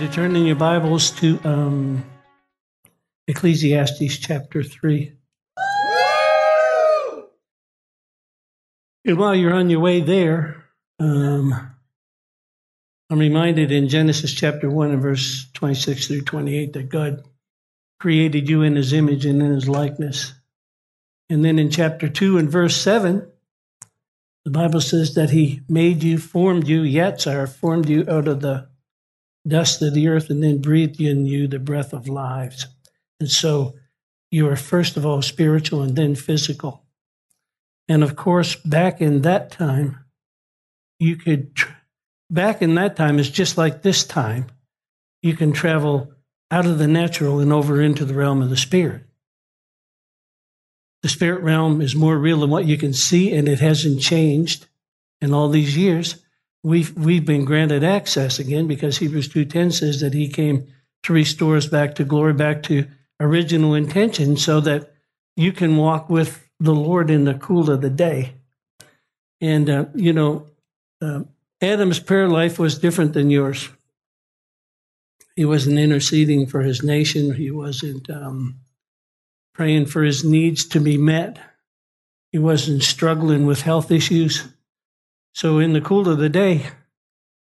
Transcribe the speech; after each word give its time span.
you 0.00 0.08
to 0.08 0.12
turn 0.12 0.34
in 0.34 0.44
your 0.44 0.56
Bibles 0.56 1.12
to 1.12 1.38
um, 1.44 2.04
Ecclesiastes 3.28 4.18
chapter 4.18 4.62
3. 4.62 5.12
And 9.04 9.18
while 9.18 9.36
you're 9.36 9.52
on 9.52 9.70
your 9.70 9.78
way 9.78 10.00
there, 10.00 10.64
um, 10.98 11.54
I'm 13.08 13.18
reminded 13.18 13.70
in 13.70 13.88
Genesis 13.88 14.32
chapter 14.32 14.68
1 14.68 14.90
and 14.90 15.02
verse 15.02 15.46
26 15.54 16.08
through 16.08 16.22
28 16.22 16.72
that 16.72 16.88
God 16.88 17.22
created 18.00 18.48
you 18.48 18.62
in 18.62 18.74
his 18.74 18.92
image 18.92 19.24
and 19.26 19.40
in 19.40 19.52
his 19.52 19.68
likeness. 19.68 20.32
And 21.30 21.44
then 21.44 21.58
in 21.58 21.70
chapter 21.70 22.08
2 22.08 22.38
and 22.38 22.50
verse 22.50 22.76
7, 22.76 23.30
the 24.44 24.50
Bible 24.50 24.80
says 24.80 25.14
that 25.14 25.30
he 25.30 25.60
made 25.68 26.02
you, 26.02 26.18
formed 26.18 26.66
you, 26.66 26.82
Yetzar, 26.82 27.48
formed 27.48 27.88
you 27.88 28.04
out 28.08 28.26
of 28.26 28.40
the 28.40 28.73
dust 29.46 29.82
of 29.82 29.94
the 29.94 30.08
earth, 30.08 30.30
and 30.30 30.42
then 30.42 30.60
breathed 30.60 31.00
in 31.00 31.26
you 31.26 31.46
the 31.46 31.58
breath 31.58 31.92
of 31.92 32.08
lives. 32.08 32.66
And 33.20 33.30
so 33.30 33.74
you 34.30 34.48
are 34.48 34.56
first 34.56 34.96
of 34.96 35.06
all 35.06 35.22
spiritual 35.22 35.82
and 35.82 35.96
then 35.96 36.14
physical. 36.14 36.82
And 37.88 38.02
of 38.02 38.16
course, 38.16 38.56
back 38.56 39.00
in 39.00 39.22
that 39.22 39.50
time, 39.50 39.98
you 40.98 41.16
could, 41.16 41.56
back 42.30 42.62
in 42.62 42.74
that 42.76 42.96
time 42.96 43.18
is 43.18 43.30
just 43.30 43.58
like 43.58 43.82
this 43.82 44.04
time. 44.04 44.46
You 45.22 45.36
can 45.36 45.52
travel 45.52 46.12
out 46.50 46.66
of 46.66 46.78
the 46.78 46.88
natural 46.88 47.40
and 47.40 47.52
over 47.52 47.80
into 47.80 48.04
the 48.04 48.14
realm 48.14 48.42
of 48.42 48.50
the 48.50 48.56
spirit. 48.56 49.02
The 51.02 51.08
spirit 51.08 51.42
realm 51.42 51.82
is 51.82 51.94
more 51.94 52.16
real 52.16 52.40
than 52.40 52.50
what 52.50 52.64
you 52.64 52.78
can 52.78 52.94
see, 52.94 53.34
and 53.34 53.46
it 53.46 53.60
hasn't 53.60 54.00
changed 54.00 54.66
in 55.20 55.34
all 55.34 55.48
these 55.50 55.76
years. 55.76 56.23
We've, 56.64 56.96
we've 56.96 57.26
been 57.26 57.44
granted 57.44 57.84
access 57.84 58.38
again 58.38 58.66
because 58.66 58.96
Hebrews 58.96 59.28
2.10 59.28 59.72
says 59.74 60.00
that 60.00 60.14
he 60.14 60.28
came 60.28 60.66
to 61.02 61.12
restore 61.12 61.58
us 61.58 61.66
back 61.66 61.94
to 61.96 62.04
glory, 62.04 62.32
back 62.32 62.62
to 62.64 62.86
original 63.20 63.74
intention 63.74 64.38
so 64.38 64.60
that 64.60 64.94
you 65.36 65.52
can 65.52 65.76
walk 65.76 66.08
with 66.08 66.48
the 66.58 66.74
Lord 66.74 67.10
in 67.10 67.24
the 67.24 67.34
cool 67.34 67.70
of 67.70 67.82
the 67.82 67.90
day. 67.90 68.32
And, 69.42 69.68
uh, 69.68 69.84
you 69.94 70.14
know, 70.14 70.46
uh, 71.02 71.24
Adam's 71.60 72.00
prayer 72.00 72.28
life 72.28 72.58
was 72.58 72.78
different 72.78 73.12
than 73.12 73.28
yours. 73.28 73.68
He 75.36 75.44
wasn't 75.44 75.78
interceding 75.78 76.46
for 76.46 76.62
his 76.62 76.82
nation. 76.82 77.34
He 77.34 77.50
wasn't 77.50 78.08
um, 78.08 78.60
praying 79.52 79.86
for 79.86 80.02
his 80.02 80.24
needs 80.24 80.64
to 80.68 80.80
be 80.80 80.96
met. 80.96 81.38
He 82.32 82.38
wasn't 82.38 82.82
struggling 82.82 83.44
with 83.44 83.60
health 83.60 83.90
issues. 83.90 84.48
So, 85.34 85.58
in 85.58 85.72
the 85.72 85.80
cool 85.80 86.08
of 86.08 86.18
the 86.18 86.28
day, 86.28 86.66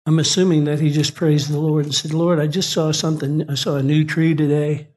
I'm 0.07 0.19
assuming 0.19 0.65
that 0.65 0.81
he 0.81 0.91
just 0.91 1.15
praised 1.15 1.51
the 1.51 1.59
Lord 1.59 1.85
and 1.85 1.95
said, 1.95 2.15
Lord, 2.15 2.41
I 2.41 2.47
just 2.47 2.71
saw 2.71 2.91
something. 2.91 3.49
I 3.49 3.55
saw 3.55 3.77
a 3.77 3.83
new 3.83 4.05
tree 4.05 4.34
today. 4.34 4.89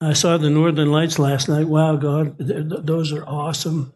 I 0.00 0.12
saw 0.12 0.36
the 0.36 0.50
northern 0.50 0.92
lights 0.92 1.18
last 1.18 1.48
night. 1.48 1.66
Wow, 1.66 1.96
God, 1.96 2.38
th- 2.38 2.68
th- 2.68 2.82
those 2.84 3.12
are 3.12 3.26
awesome. 3.26 3.92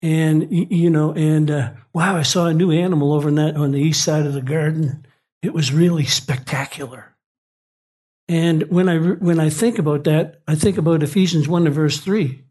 And, 0.00 0.50
you 0.50 0.88
know, 0.88 1.12
and 1.12 1.50
uh, 1.50 1.70
wow, 1.92 2.16
I 2.16 2.22
saw 2.22 2.46
a 2.46 2.54
new 2.54 2.70
animal 2.70 3.12
over 3.12 3.28
on, 3.28 3.34
that, 3.34 3.56
on 3.56 3.72
the 3.72 3.80
east 3.80 4.04
side 4.04 4.26
of 4.26 4.34
the 4.34 4.42
garden. 4.42 5.04
It 5.42 5.52
was 5.52 5.72
really 5.72 6.04
spectacular. 6.04 7.14
And 8.28 8.70
when 8.70 8.88
I 8.88 8.96
when 8.96 9.38
I 9.38 9.50
think 9.50 9.78
about 9.78 10.04
that, 10.04 10.40
I 10.48 10.54
think 10.54 10.78
about 10.78 11.02
Ephesians 11.02 11.46
one 11.46 11.66
and 11.66 11.74
verse 11.74 12.00
three, 12.00 12.43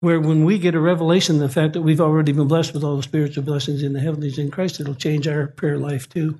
where 0.00 0.20
when 0.20 0.44
we 0.44 0.58
get 0.58 0.74
a 0.74 0.80
revelation 0.80 1.38
the 1.38 1.48
fact 1.48 1.72
that 1.72 1.82
we've 1.82 2.00
already 2.00 2.32
been 2.32 2.48
blessed 2.48 2.72
with 2.72 2.84
all 2.84 2.96
the 2.96 3.02
spiritual 3.02 3.42
blessings 3.42 3.82
in 3.82 3.92
the 3.92 4.00
heavenlies 4.00 4.38
in 4.38 4.50
Christ, 4.50 4.80
it'll 4.80 4.94
change 4.94 5.26
our 5.26 5.48
prayer 5.48 5.78
life 5.78 6.08
too. 6.08 6.38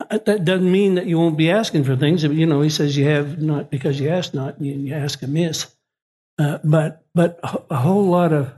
Uh, 0.00 0.18
that 0.18 0.44
doesn't 0.44 0.70
mean 0.70 0.96
that 0.96 1.06
you 1.06 1.18
won't 1.18 1.38
be 1.38 1.50
asking 1.50 1.84
for 1.84 1.96
things. 1.96 2.24
You 2.24 2.46
know, 2.46 2.60
he 2.60 2.70
says 2.70 2.96
you 2.96 3.06
have 3.06 3.40
not 3.40 3.70
because 3.70 4.00
you 4.00 4.08
ask 4.08 4.34
not, 4.34 4.58
and 4.58 4.86
you 4.86 4.94
ask 4.94 5.22
amiss. 5.22 5.74
Uh, 6.38 6.58
but 6.64 7.04
but 7.14 7.38
a 7.70 7.76
whole 7.76 8.04
lot 8.04 8.32
of 8.32 8.52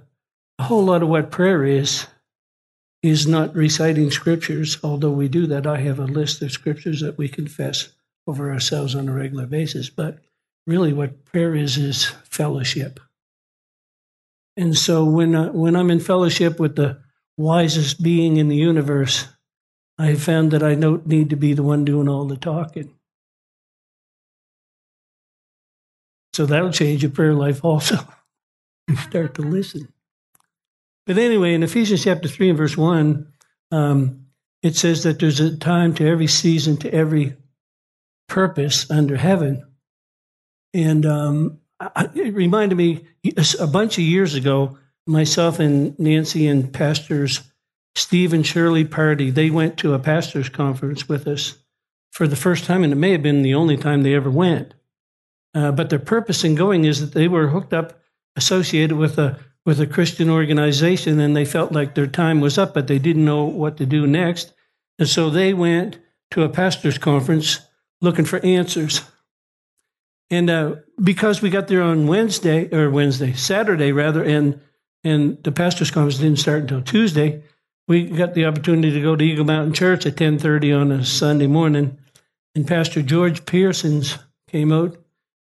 a 0.59 0.65
whole 0.65 0.85
lot 0.85 1.03
of 1.03 1.09
what 1.09 1.31
prayer 1.31 1.65
is 1.65 2.07
is 3.03 3.27
not 3.27 3.55
reciting 3.55 4.11
scriptures. 4.11 4.79
Although 4.83 5.13
we 5.13 5.29
do 5.29 5.47
that, 5.47 5.67
I 5.67 5.79
have 5.79 5.99
a 5.99 6.07
list 6.07 6.43
of 6.43 6.51
scriptures 6.51 7.01
that 7.01 7.19
we 7.19 7.29
confess 7.29 7.91
over 8.27 8.51
ourselves 8.51 8.95
on 8.95 9.09
a 9.09 9.13
regular 9.13 9.47
basis. 9.47 9.91
But 9.91 10.19
really, 10.67 10.93
what 10.93 11.25
prayer 11.27 11.55
is 11.55 11.77
is 11.77 12.07
fellowship. 12.25 12.99
And 14.57 14.77
so 14.77 15.05
when 15.05 15.35
uh, 15.35 15.53
when 15.53 15.77
I'm 15.77 15.91
in 15.91 16.01
fellowship 16.01 16.59
with 16.59 16.77
the 16.77 17.01
wisest 17.37 18.03
being 18.03 18.37
in 18.37 18.49
the 18.49 18.57
universe, 18.57 19.29
I 19.99 20.07
have 20.07 20.23
found 20.23 20.51
that 20.53 20.63
I 20.63 20.75
don't 20.75 21.07
need 21.07 21.31
to 21.31 21.37
be 21.37 21.55
the 21.55 21.63
one 21.63 21.85
doing 21.85 22.09
all 22.09 22.25
the 22.25 22.37
talking. 22.37 22.95
So 26.35 26.45
that'll 26.45 26.73
change 26.73 27.03
your 27.03 27.13
prayer 27.13 27.35
life 27.35 27.65
also. 27.65 27.97
you 28.89 28.97
start 28.97 29.35
to 29.35 29.43
listen. 29.43 29.89
But 31.07 31.19
anyway, 31.19 31.55
in 31.55 31.63
Ephesians 31.63 32.05
chapter 32.05 32.29
3 32.29 32.51
and 32.51 32.59
verse 32.59 32.77
1, 32.77 33.27
um, 33.71 34.27
it 34.63 34.77
says 34.77 35.05
that 35.05 35.19
there's 35.19 35.41
a 35.41 35.57
time 35.57 35.95
to 35.95 36.07
every 36.07 36.27
season, 36.27 36.77
to 36.79 36.93
every 36.93 37.37
purpose 38.29 38.91
under 38.91 39.17
heaven. 39.17 39.65
And 40.75 41.07
um, 41.07 41.61
it 41.81 42.35
reminded 42.35 42.77
me 42.77 43.07
a 43.59 43.67
bunch 43.67 43.99
of 43.99 44.05
years 44.05 44.35
ago, 44.35 44.79
myself 45.07 45.59
and 45.59 45.99
Nancy 45.99 46.47
and 46.47 46.73
pastors 46.73 47.43
Steve 47.97 48.35
and 48.35 48.47
Shirley 48.47 48.85
Party, 48.85 49.31
they 49.31 49.49
went 49.49 49.79
to 49.79 49.95
a 49.95 49.99
pastors' 49.99 50.51
conference 50.51 51.09
with 51.09 51.27
us 51.27 51.55
for 52.13 52.29
the 52.29 52.37
first 52.37 52.65
time, 52.65 52.85
and 52.85 52.93
it 52.93 52.97
may 52.97 53.13
have 53.13 53.23
been 53.23 53.41
the 53.41 53.55
only 53.55 53.79
time 53.79 54.03
they 54.03 54.15
ever 54.15 54.31
went. 54.31 54.75
Uh, 55.55 55.73
but 55.73 55.89
their 55.89 55.99
purpose 55.99 56.45
in 56.45 56.55
going 56.55 56.85
is 56.85 57.01
that 57.01 57.15
they 57.15 57.27
were 57.27 57.49
hooked 57.49 57.73
up, 57.73 57.99
associated 58.37 58.99
with 58.99 59.19
a 59.19 59.39
with 59.65 59.81
a 59.81 59.87
Christian 59.87 60.29
organization, 60.29 61.19
and 61.19 61.35
they 61.35 61.47
felt 61.47 61.73
like 61.73 61.95
their 61.95 62.07
time 62.07 62.41
was 62.41 62.59
up, 62.59 62.75
but 62.75 62.87
they 62.87 62.99
didn't 62.99 63.25
know 63.25 63.45
what 63.45 63.79
to 63.79 63.87
do 63.87 64.07
next. 64.07 64.53
And 64.99 65.09
so 65.09 65.29
they 65.31 65.55
went 65.55 65.99
to 66.33 66.43
a 66.43 66.49
pastors' 66.49 66.99
conference 66.99 67.61
looking 68.01 68.27
for 68.27 68.45
answers. 68.45 69.01
And 70.31 70.51
uh, 70.51 70.77
because 71.03 71.41
we 71.41 71.51
got 71.51 71.69
there 71.69 71.83
on 71.83 72.07
Wednesday 72.07 72.69
or 72.75 72.91
Wednesday, 72.91 73.33
Saturday 73.33 73.93
rather, 73.93 74.23
and 74.23 74.61
and 75.05 75.43
the 75.45 75.53
pastors' 75.53 75.91
conference 75.91 76.19
didn't 76.19 76.41
start 76.41 76.63
until 76.63 76.83
Tuesday, 76.83 77.45
we 77.87 78.07
got 78.07 78.35
the 78.35 78.47
opportunity 78.47 78.91
to 78.91 79.01
go 79.01 79.15
to 79.15 79.25
Eagle 79.25 79.45
Mountain 79.45 79.75
Church 79.75 80.05
at 80.05 80.17
ten 80.17 80.39
thirty 80.39 80.73
on 80.73 80.91
a 80.91 81.05
Sunday 81.05 81.47
morning, 81.47 81.97
and 82.55 82.67
Pastor 82.67 83.03
George 83.03 83.47
Pearsons 83.47 84.19
came 84.49 84.73
out, 84.73 84.97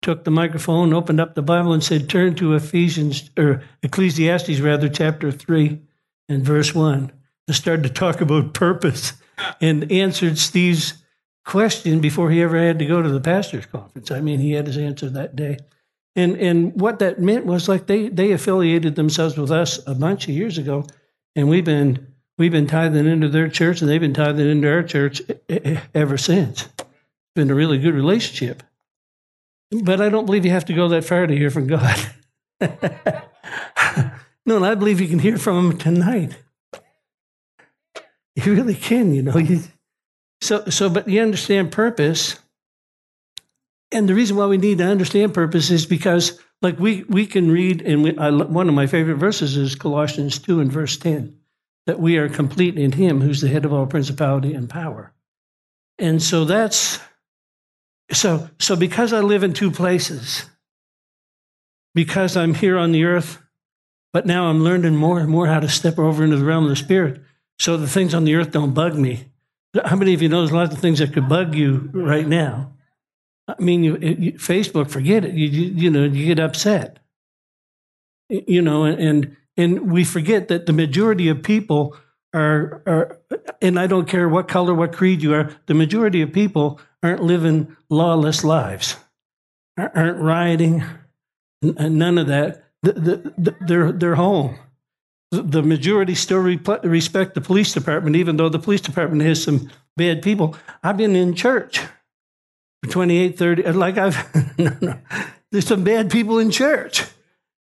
took 0.03 0.25
the 0.25 0.33
microphone, 0.33 0.93
opened 0.93 1.21
up 1.21 1.35
the 1.35 1.43
Bible, 1.43 1.73
and 1.73 1.85
said, 1.85 2.09
"Turn 2.09 2.35
to 2.37 2.55
Ephesians 2.55 3.31
or 3.39 3.63
Ecclesiastes 3.85 4.59
rather, 4.61 4.89
chapter 4.89 5.31
three 5.31 5.83
and 6.29 6.45
verse 6.45 6.75
one." 6.75 7.13
And 7.47 7.55
started 7.55 7.85
to 7.85 7.91
talk 7.91 8.21
about 8.21 8.55
purpose, 8.55 9.13
and 9.61 9.93
answered 9.93 10.39
Steve's 10.39 11.04
question 11.45 12.01
before 12.01 12.31
he 12.31 12.43
ever 12.43 12.59
had 12.59 12.79
to 12.79 12.87
go 12.87 13.03
to 13.03 13.09
the 13.09 13.21
pastors' 13.21 13.67
conference. 13.67 14.11
I 14.11 14.21
mean, 14.21 14.41
he 14.41 14.53
had 14.53 14.67
his 14.67 14.79
answer 14.79 15.11
that 15.11 15.37
day. 15.37 15.59
And 16.17 16.37
and 16.37 16.81
what 16.81 17.01
that 17.01 17.21
meant 17.21 17.45
was 17.45 17.69
like 17.69 17.87
they 17.87 18.09
they 18.09 18.33
affiliated 18.33 18.95
themselves 18.95 19.37
with 19.37 19.51
us 19.51 19.81
a 19.87 19.95
bunch 19.95 20.25
of 20.25 20.35
years 20.35 20.59
ago, 20.59 20.87
and 21.35 21.49
we've 21.49 21.65
been 21.65 22.15
we've 22.39 22.53
been 22.53 22.69
tithing 22.69 23.07
into 23.07 23.29
their 23.29 23.49
church, 23.49 23.81
and 23.81 23.91
they've 23.91 24.01
been 24.01 24.15
tithing 24.15 24.49
into 24.49 24.71
our 24.71 24.85
church 24.85 25.21
ever 25.95 26.17
since. 26.17 26.69
It's 26.79 26.85
been 27.35 27.51
a 27.51 27.55
really 27.55 27.79
good 27.79 27.95
relationship. 27.95 28.63
But 29.83 30.01
I 30.01 30.09
don't 30.09 30.27
believe 30.27 30.45
you 30.45 30.53
have 30.53 30.67
to 30.67 30.75
go 30.75 30.89
that 30.89 31.05
far 31.05 31.27
to 31.27 31.37
hear 31.37 31.51
from 31.51 31.67
God. 31.67 31.99
no, 32.61 34.57
and 34.57 34.67
I 34.67 34.77
believe 34.77 35.01
you 35.01 35.09
can 35.09 35.19
hear 35.19 35.37
from 35.37 35.73
Him 35.73 35.79
tonight. 35.79 36.37
You 38.37 38.55
really 38.55 38.75
can, 38.75 39.15
you 39.15 39.23
know. 39.23 39.37
You, 39.37 39.63
so, 40.45 40.65
so, 40.67 40.91
but 40.91 41.09
you 41.09 41.23
understand 41.23 41.73
purpose. 41.73 42.39
And 43.91 44.07
the 44.07 44.15
reason 44.15 44.37
why 44.37 44.47
we 44.47 44.59
need 44.59 44.79
to 44.79 44.85
understand 44.85 45.33
purpose 45.33 45.71
is 45.71 45.87
because, 45.87 46.39
like, 46.61 46.79
we, 46.79 47.05
we 47.05 47.27
can 47.27 47.51
read, 47.51 47.81
and 47.81 48.03
we, 48.03 48.19
I, 48.19 48.31
one 48.31 48.69
of 48.69 48.75
my 48.75 48.87
favorite 48.87 49.17
verses 49.17 49.57
is 49.57 49.75
Colossians 49.75 50.39
2 50.39 50.61
and 50.61 50.71
verse 50.71 50.99
10, 50.99 51.35
that 51.87 51.99
we 51.99 52.19
are 52.19 52.29
complete 52.29 52.79
in 52.79 52.93
Him 52.93 53.23
who's 53.23 53.41
the 53.41 53.49
head 53.49 53.65
of 53.65 53.73
all 53.73 53.87
principality 53.87 54.53
and 54.53 54.69
power. 54.69 55.15
And 55.99 56.23
so 56.23 56.45
that's, 56.45 56.99
so, 58.13 58.51
so 58.59 58.77
because 58.77 59.15
I 59.15 59.21
live 59.21 59.45
in 59.45 59.55
two 59.55 59.71
places, 59.71 60.45
because 61.95 62.37
I'm 62.37 62.53
here 62.53 62.77
on 62.77 62.93
the 62.93 63.05
earth, 63.05 63.41
but 64.13 64.27
now 64.27 64.47
I'm 64.47 64.63
learning 64.63 64.97
more 64.97 65.21
and 65.21 65.31
more 65.31 65.47
how 65.47 65.61
to 65.61 65.69
step 65.69 65.99
over 65.99 66.23
into 66.23 66.37
the 66.37 66.45
realm 66.45 66.65
of 66.65 66.71
the 66.71 66.77
spirit. 66.77 67.23
So 67.59 67.79
the 67.79 67.89
things 67.89 68.13
on 68.13 68.25
the 68.25 68.35
earth 68.35 68.51
don't 68.51 68.75
bug 68.75 68.99
me. 68.99 69.31
How 69.85 69.97
many 69.97 70.15
of 70.15 70.23
you 70.23 70.29
know 70.29 70.41
there's 70.41 70.53
lots 70.53 70.75
of 70.75 70.81
things 70.81 71.01
that 71.01 71.13
could 71.13 71.29
bug 71.29 71.55
you 71.55 71.91
right 71.93 72.27
now? 72.27 72.73
I 73.49 73.55
mean, 73.59 73.85
you, 73.85 73.97
you, 73.99 74.33
Facebook, 74.35 74.91
forget 74.91 75.25
it. 75.25 75.35
You, 75.35 75.47
you, 75.47 75.91
know, 75.91 76.05
you 76.05 76.27
get 76.27 76.39
upset. 76.39 76.99
You 78.29 78.63
know, 78.63 78.85
and 78.85 79.37
and 79.57 79.93
we 79.93 80.05
forget 80.05 80.49
that 80.49 80.67
the 80.67 80.73
majority 80.73 81.29
of 81.29 81.43
people 81.43 81.97
are 82.33 82.83
are, 82.87 83.21
and 83.61 83.79
I 83.79 83.87
don't 83.87 84.09
care 84.09 84.29
what 84.29 84.49
color, 84.49 84.75
what 84.75 84.93
creed 84.93 85.23
you 85.23 85.35
are. 85.35 85.51
The 85.67 85.75
majority 85.75 86.23
of 86.23 86.33
people 86.33 86.81
aren't 87.03 87.23
living 87.23 87.77
lawless 87.91 88.43
lives, 88.45 88.97
aren't 89.77 90.19
rioting, 90.19 90.83
none 91.63 92.19
of 92.19 92.29
that. 92.29 92.65
They're, 92.83 93.93
they're 93.93 94.15
home. 94.15 94.59
The 95.43 95.63
majority 95.63 96.15
still 96.15 96.39
respect 96.39 97.35
the 97.35 97.41
police 97.41 97.73
department, 97.73 98.17
even 98.17 98.37
though 98.37 98.49
the 98.49 98.59
police 98.59 98.81
department 98.81 99.23
has 99.23 99.43
some 99.43 99.71
bad 99.97 100.23
people. 100.23 100.57
I've 100.83 100.97
been 100.97 101.17
in 101.17 101.35
church 101.35 101.81
for 102.83 102.91
28, 102.91 103.39
30, 103.39 103.63
like 103.73 103.99
I've. 103.99 104.17
There's 105.53 105.67
some 105.67 105.85
bad 105.85 106.11
people 106.11 106.39
in 106.39 106.51
church. 106.51 107.05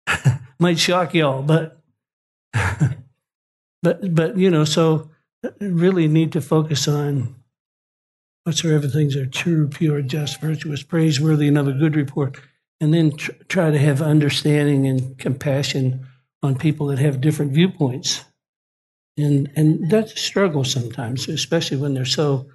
Might 0.58 0.78
shock 0.78 1.14
y'all, 1.14 1.42
but, 1.42 1.80
but, 3.82 4.14
but, 4.14 4.36
you 4.36 4.50
know, 4.50 4.64
so 4.64 5.10
uh, 5.44 5.50
really 5.60 6.06
need 6.06 6.32
to 6.32 6.40
focus 6.40 6.86
on 6.86 7.34
whatsoever 8.44 8.86
things 8.86 9.16
are 9.16 9.26
true, 9.26 9.68
pure, 9.68 10.02
just, 10.02 10.40
virtuous, 10.40 10.82
praiseworthy, 10.82 11.48
and 11.48 11.58
of 11.58 11.68
a 11.68 11.72
good 11.72 11.96
report. 11.96 12.38
And 12.80 12.94
then 12.94 13.16
tr- 13.16 13.32
try 13.48 13.70
to 13.70 13.78
have 13.78 14.00
understanding 14.00 14.86
and 14.86 15.18
compassion 15.18 16.06
on 16.42 16.56
people 16.56 16.86
that 16.88 16.98
have 16.98 17.20
different 17.20 17.52
viewpoints. 17.52 18.24
And, 19.16 19.50
and 19.56 19.90
that's 19.90 20.12
a 20.14 20.18
struggle 20.18 20.64
sometimes, 20.64 21.28
especially 21.28 21.76
when 21.76 21.94
they're 21.94 22.04
so 22.04 22.46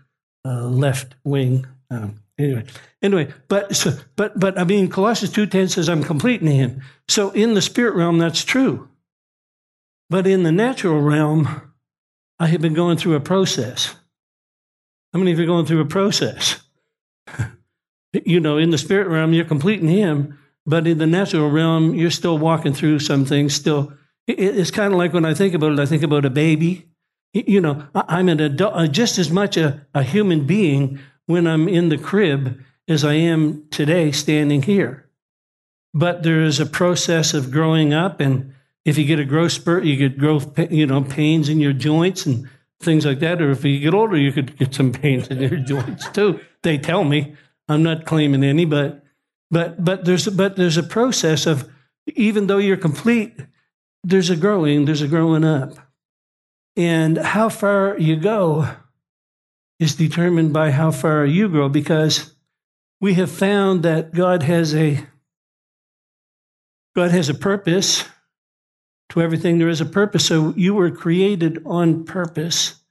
uh, 0.45 0.67
left 0.67 1.15
wing. 1.23 1.65
Um, 1.89 2.19
anyway, 2.37 2.65
anyway, 3.01 3.33
but 3.47 3.75
so, 3.75 3.97
but 4.15 4.39
but 4.39 4.57
I 4.57 4.63
mean, 4.63 4.89
Colossians 4.89 5.33
two 5.33 5.45
ten 5.45 5.67
says, 5.67 5.89
"I'm 5.89 6.03
complete 6.03 6.41
in 6.41 6.47
Him." 6.47 6.81
So 7.07 7.31
in 7.31 7.53
the 7.53 7.61
spirit 7.61 7.95
realm, 7.95 8.17
that's 8.17 8.43
true. 8.43 8.87
But 10.09 10.27
in 10.27 10.43
the 10.43 10.51
natural 10.51 11.01
realm, 11.01 11.73
I 12.39 12.47
have 12.47 12.61
been 12.61 12.73
going 12.73 12.97
through 12.97 13.15
a 13.15 13.19
process. 13.19 13.95
How 15.13 15.19
many 15.19 15.31
of 15.31 15.39
you 15.39 15.45
are 15.45 15.47
going 15.47 15.65
through 15.65 15.81
a 15.81 15.85
process? 15.85 16.61
you 18.25 18.39
know, 18.39 18.57
in 18.57 18.69
the 18.69 18.77
spirit 18.77 19.07
realm, 19.07 19.33
you're 19.33 19.45
complete 19.45 19.81
in 19.81 19.87
Him, 19.87 20.37
but 20.65 20.87
in 20.87 20.97
the 20.97 21.07
natural 21.07 21.49
realm, 21.49 21.93
you're 21.93 22.11
still 22.11 22.37
walking 22.37 22.73
through 22.73 22.99
some 22.99 23.25
things. 23.25 23.53
Still, 23.53 23.93
it's 24.27 24.71
kind 24.71 24.93
of 24.93 24.97
like 24.97 25.13
when 25.13 25.25
I 25.25 25.33
think 25.33 25.53
about 25.53 25.73
it, 25.73 25.79
I 25.79 25.85
think 25.85 26.03
about 26.03 26.25
a 26.25 26.29
baby. 26.29 26.87
You 27.33 27.61
know, 27.61 27.85
I'm 27.93 28.29
an 28.29 28.39
adult, 28.39 28.73
uh, 28.75 28.87
just 28.87 29.19
as 29.19 29.29
much 29.29 29.57
a, 29.57 29.85
a 29.93 30.03
human 30.03 30.47
being 30.47 30.99
when 31.25 31.47
I'm 31.47 31.67
in 31.67 31.89
the 31.89 31.97
crib 31.97 32.61
as 32.87 33.03
I 33.03 33.13
am 33.13 33.67
today 33.71 34.11
standing 34.11 34.61
here. 34.61 35.09
But 35.93 36.23
there 36.23 36.41
is 36.41 36.59
a 36.59 36.65
process 36.65 37.33
of 37.33 37.51
growing 37.51 37.93
up, 37.93 38.19
and 38.19 38.53
if 38.85 38.97
you 38.97 39.05
get 39.05 39.19
a 39.19 39.25
growth 39.25 39.51
spurt, 39.51 39.83
you 39.83 39.95
get 39.95 40.17
growth, 40.17 40.57
you 40.71 40.85
know, 40.85 41.03
pains 41.03 41.49
in 41.49 41.59
your 41.59 41.73
joints 41.73 42.25
and 42.25 42.49
things 42.81 43.05
like 43.05 43.19
that. 43.19 43.41
Or 43.41 43.51
if 43.51 43.63
you 43.65 43.79
get 43.79 43.93
older, 43.93 44.17
you 44.17 44.31
could 44.31 44.57
get 44.57 44.73
some 44.73 44.91
pains 44.91 45.27
in 45.27 45.39
your 45.39 45.59
joints 45.59 46.09
too. 46.09 46.39
They 46.63 46.77
tell 46.77 47.03
me. 47.03 47.35
I'm 47.67 47.81
not 47.81 48.05
claiming 48.05 48.43
any, 48.43 48.65
but 48.65 49.04
but 49.51 49.83
but 49.83 50.05
there's 50.05 50.27
but 50.27 50.55
there's 50.55 50.77
a 50.77 50.83
process 50.83 51.45
of 51.45 51.69
even 52.15 52.47
though 52.47 52.57
you're 52.57 52.77
complete, 52.77 53.33
there's 54.03 54.29
a 54.29 54.35
growing, 54.35 54.85
there's 54.85 55.01
a 55.01 55.07
growing 55.07 55.43
up. 55.43 55.77
And 56.75 57.17
how 57.17 57.49
far 57.49 57.97
you 57.97 58.15
go 58.17 58.69
is 59.79 59.95
determined 59.95 60.53
by 60.53 60.71
how 60.71 60.91
far 60.91 61.25
you 61.25 61.49
grow 61.49 61.69
because 61.69 62.35
we 63.01 63.13
have 63.15 63.31
found 63.31 63.83
that 63.83 64.13
God 64.13 64.43
has 64.43 64.73
a 64.75 65.05
God 66.95 67.11
has 67.11 67.29
a 67.29 67.33
purpose 67.33 68.05
to 69.09 69.21
everything, 69.21 69.57
there 69.57 69.69
is 69.69 69.81
a 69.81 69.85
purpose. 69.85 70.25
So 70.25 70.53
you 70.55 70.73
were 70.73 70.91
created 70.91 71.61
on 71.65 72.05
purpose. 72.05 72.81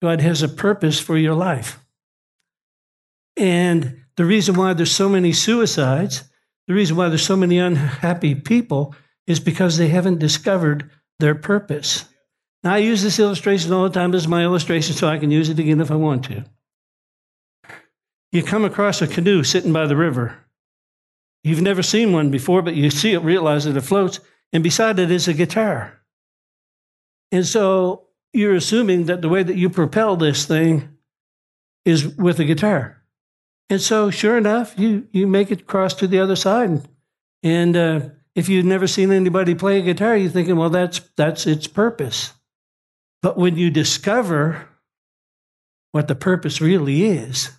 God 0.00 0.20
has 0.20 0.42
a 0.42 0.48
purpose 0.48 0.98
for 0.98 1.16
your 1.16 1.34
life. 1.34 1.80
And 3.36 4.02
the 4.18 4.24
reason 4.24 4.56
why 4.56 4.72
there's 4.72 4.90
so 4.90 5.08
many 5.08 5.32
suicides, 5.32 6.24
the 6.66 6.74
reason 6.74 6.96
why 6.96 7.08
there's 7.08 7.24
so 7.24 7.36
many 7.36 7.56
unhappy 7.56 8.34
people 8.34 8.92
is 9.28 9.38
because 9.38 9.78
they 9.78 9.86
haven't 9.86 10.18
discovered 10.18 10.90
their 11.20 11.36
purpose. 11.36 12.04
Now, 12.64 12.74
I 12.74 12.78
use 12.78 13.00
this 13.00 13.20
illustration 13.20 13.72
all 13.72 13.84
the 13.84 13.90
time 13.90 14.12
as 14.16 14.26
my 14.26 14.42
illustration, 14.42 14.96
so 14.96 15.06
I 15.06 15.18
can 15.18 15.30
use 15.30 15.50
it 15.50 15.60
again 15.60 15.80
if 15.80 15.92
I 15.92 15.94
want 15.94 16.24
to. 16.24 16.44
You 18.32 18.42
come 18.42 18.64
across 18.64 19.00
a 19.00 19.06
canoe 19.06 19.44
sitting 19.44 19.72
by 19.72 19.86
the 19.86 19.94
river. 19.94 20.36
You've 21.44 21.62
never 21.62 21.84
seen 21.84 22.12
one 22.12 22.32
before, 22.32 22.60
but 22.60 22.74
you 22.74 22.90
see 22.90 23.12
it, 23.12 23.20
realize 23.20 23.66
that 23.66 23.76
it 23.76 23.82
floats, 23.82 24.18
and 24.52 24.64
beside 24.64 24.98
it 24.98 25.12
is 25.12 25.28
a 25.28 25.32
guitar. 25.32 26.00
And 27.30 27.46
so 27.46 28.08
you're 28.32 28.56
assuming 28.56 29.04
that 29.04 29.22
the 29.22 29.28
way 29.28 29.44
that 29.44 29.56
you 29.56 29.70
propel 29.70 30.16
this 30.16 30.44
thing 30.44 30.88
is 31.84 32.16
with 32.16 32.40
a 32.40 32.44
guitar. 32.44 32.97
And 33.70 33.80
so, 33.80 34.10
sure 34.10 34.38
enough, 34.38 34.74
you, 34.78 35.06
you 35.12 35.26
make 35.26 35.50
it 35.50 35.66
cross 35.66 35.94
to 35.94 36.06
the 36.06 36.20
other 36.20 36.36
side. 36.36 36.88
And 37.42 37.76
uh, 37.76 38.00
if 38.34 38.48
you've 38.48 38.64
never 38.64 38.86
seen 38.86 39.12
anybody 39.12 39.54
play 39.54 39.78
a 39.78 39.82
guitar, 39.82 40.16
you're 40.16 40.30
thinking, 40.30 40.56
well, 40.56 40.70
that's, 40.70 41.00
that's 41.16 41.46
its 41.46 41.66
purpose. 41.66 42.32
But 43.20 43.36
when 43.36 43.56
you 43.56 43.70
discover 43.70 44.68
what 45.92 46.08
the 46.08 46.14
purpose 46.14 46.60
really 46.60 47.04
is, 47.04 47.50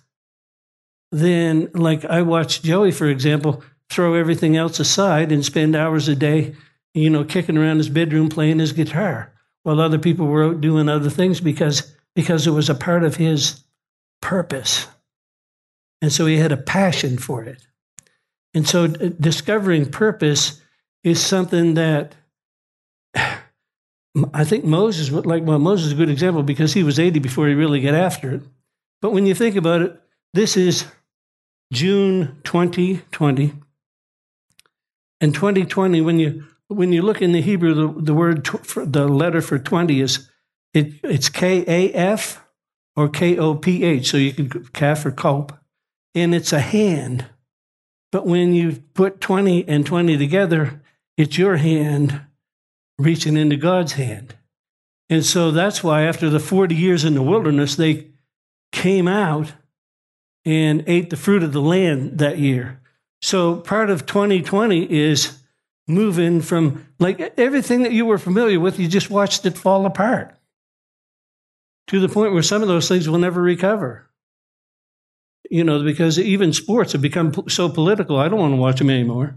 then, 1.12 1.70
like 1.74 2.04
I 2.04 2.22
watched 2.22 2.64
Joey, 2.64 2.92
for 2.92 3.08
example, 3.08 3.62
throw 3.88 4.14
everything 4.14 4.56
else 4.56 4.80
aside 4.80 5.32
and 5.32 5.44
spend 5.44 5.76
hours 5.76 6.08
a 6.08 6.14
day 6.14 6.54
you 6.94 7.10
know, 7.10 7.24
kicking 7.24 7.56
around 7.56 7.78
his 7.78 7.88
bedroom 7.88 8.28
playing 8.28 8.58
his 8.58 8.72
guitar 8.72 9.32
while 9.62 9.80
other 9.80 9.98
people 9.98 10.26
were 10.26 10.44
out 10.44 10.60
doing 10.60 10.88
other 10.88 11.10
things 11.10 11.40
because, 11.40 11.94
because 12.14 12.46
it 12.46 12.50
was 12.50 12.68
a 12.68 12.74
part 12.74 13.04
of 13.04 13.16
his 13.16 13.62
purpose. 14.20 14.86
And 16.02 16.12
so 16.12 16.26
he 16.26 16.36
had 16.36 16.52
a 16.52 16.56
passion 16.56 17.18
for 17.18 17.44
it. 17.44 17.66
And 18.54 18.66
so 18.66 18.86
discovering 18.86 19.90
purpose 19.90 20.60
is 21.04 21.20
something 21.20 21.74
that 21.74 22.14
I 24.34 24.44
think 24.44 24.64
Moses, 24.64 25.10
like, 25.10 25.44
well, 25.44 25.58
Moses 25.58 25.86
is 25.86 25.92
a 25.92 25.96
good 25.96 26.10
example 26.10 26.42
because 26.42 26.72
he 26.72 26.82
was 26.82 26.98
80 26.98 27.20
before 27.20 27.46
he 27.46 27.54
really 27.54 27.80
got 27.80 27.94
after 27.94 28.34
it. 28.34 28.42
But 29.00 29.12
when 29.12 29.24
you 29.24 29.34
think 29.34 29.56
about 29.56 29.82
it, 29.82 30.00
this 30.34 30.56
is 30.56 30.84
June 31.72 32.40
2020. 32.44 33.52
And 35.20 35.34
2020, 35.34 36.00
when 36.00 36.18
you 36.18 36.44
when 36.68 36.92
you 36.92 37.02
look 37.02 37.20
in 37.20 37.32
the 37.32 37.42
Hebrew, 37.42 37.74
the, 37.74 38.00
the 38.00 38.14
word, 38.14 38.46
for, 38.46 38.86
the 38.86 39.08
letter 39.08 39.42
for 39.42 39.58
20 39.58 40.00
is, 40.00 40.30
it, 40.72 40.94
it's 41.02 41.28
K 41.28 41.64
A 41.66 41.92
F 41.92 42.44
or 42.94 43.08
K 43.08 43.36
O 43.38 43.56
P 43.56 43.82
H. 43.82 44.08
So 44.08 44.16
you 44.16 44.32
can 44.32 44.64
calf 44.72 45.04
or 45.04 45.10
cope. 45.10 45.52
And 46.14 46.34
it's 46.34 46.52
a 46.52 46.60
hand. 46.60 47.26
But 48.12 48.26
when 48.26 48.52
you 48.52 48.82
put 48.94 49.20
20 49.20 49.68
and 49.68 49.86
20 49.86 50.18
together, 50.18 50.82
it's 51.16 51.38
your 51.38 51.56
hand 51.56 52.20
reaching 52.98 53.36
into 53.36 53.56
God's 53.56 53.92
hand. 53.92 54.34
And 55.08 55.24
so 55.24 55.50
that's 55.50 55.82
why 55.82 56.02
after 56.02 56.30
the 56.30 56.40
40 56.40 56.74
years 56.74 57.04
in 57.04 57.14
the 57.14 57.22
wilderness, 57.22 57.76
they 57.76 58.08
came 58.72 59.08
out 59.08 59.52
and 60.44 60.84
ate 60.86 61.10
the 61.10 61.16
fruit 61.16 61.42
of 61.42 61.52
the 61.52 61.60
land 61.60 62.18
that 62.18 62.38
year. 62.38 62.80
So 63.20 63.56
part 63.56 63.90
of 63.90 64.06
2020 64.06 64.90
is 64.90 65.38
moving 65.86 66.40
from 66.40 66.86
like 66.98 67.20
everything 67.38 67.82
that 67.82 67.92
you 67.92 68.06
were 68.06 68.18
familiar 68.18 68.60
with, 68.60 68.78
you 68.78 68.88
just 68.88 69.10
watched 69.10 69.44
it 69.44 69.58
fall 69.58 69.84
apart 69.86 70.36
to 71.88 72.00
the 72.00 72.08
point 72.08 72.32
where 72.32 72.42
some 72.42 72.62
of 72.62 72.68
those 72.68 72.88
things 72.88 73.08
will 73.08 73.18
never 73.18 73.42
recover. 73.42 74.08
You 75.50 75.64
know, 75.64 75.82
because 75.82 76.18
even 76.18 76.52
sports 76.52 76.92
have 76.92 77.02
become 77.02 77.34
so 77.48 77.68
political, 77.68 78.16
I 78.16 78.28
don't 78.28 78.38
want 78.38 78.52
to 78.52 78.60
watch 78.60 78.78
them 78.78 78.88
anymore. 78.88 79.36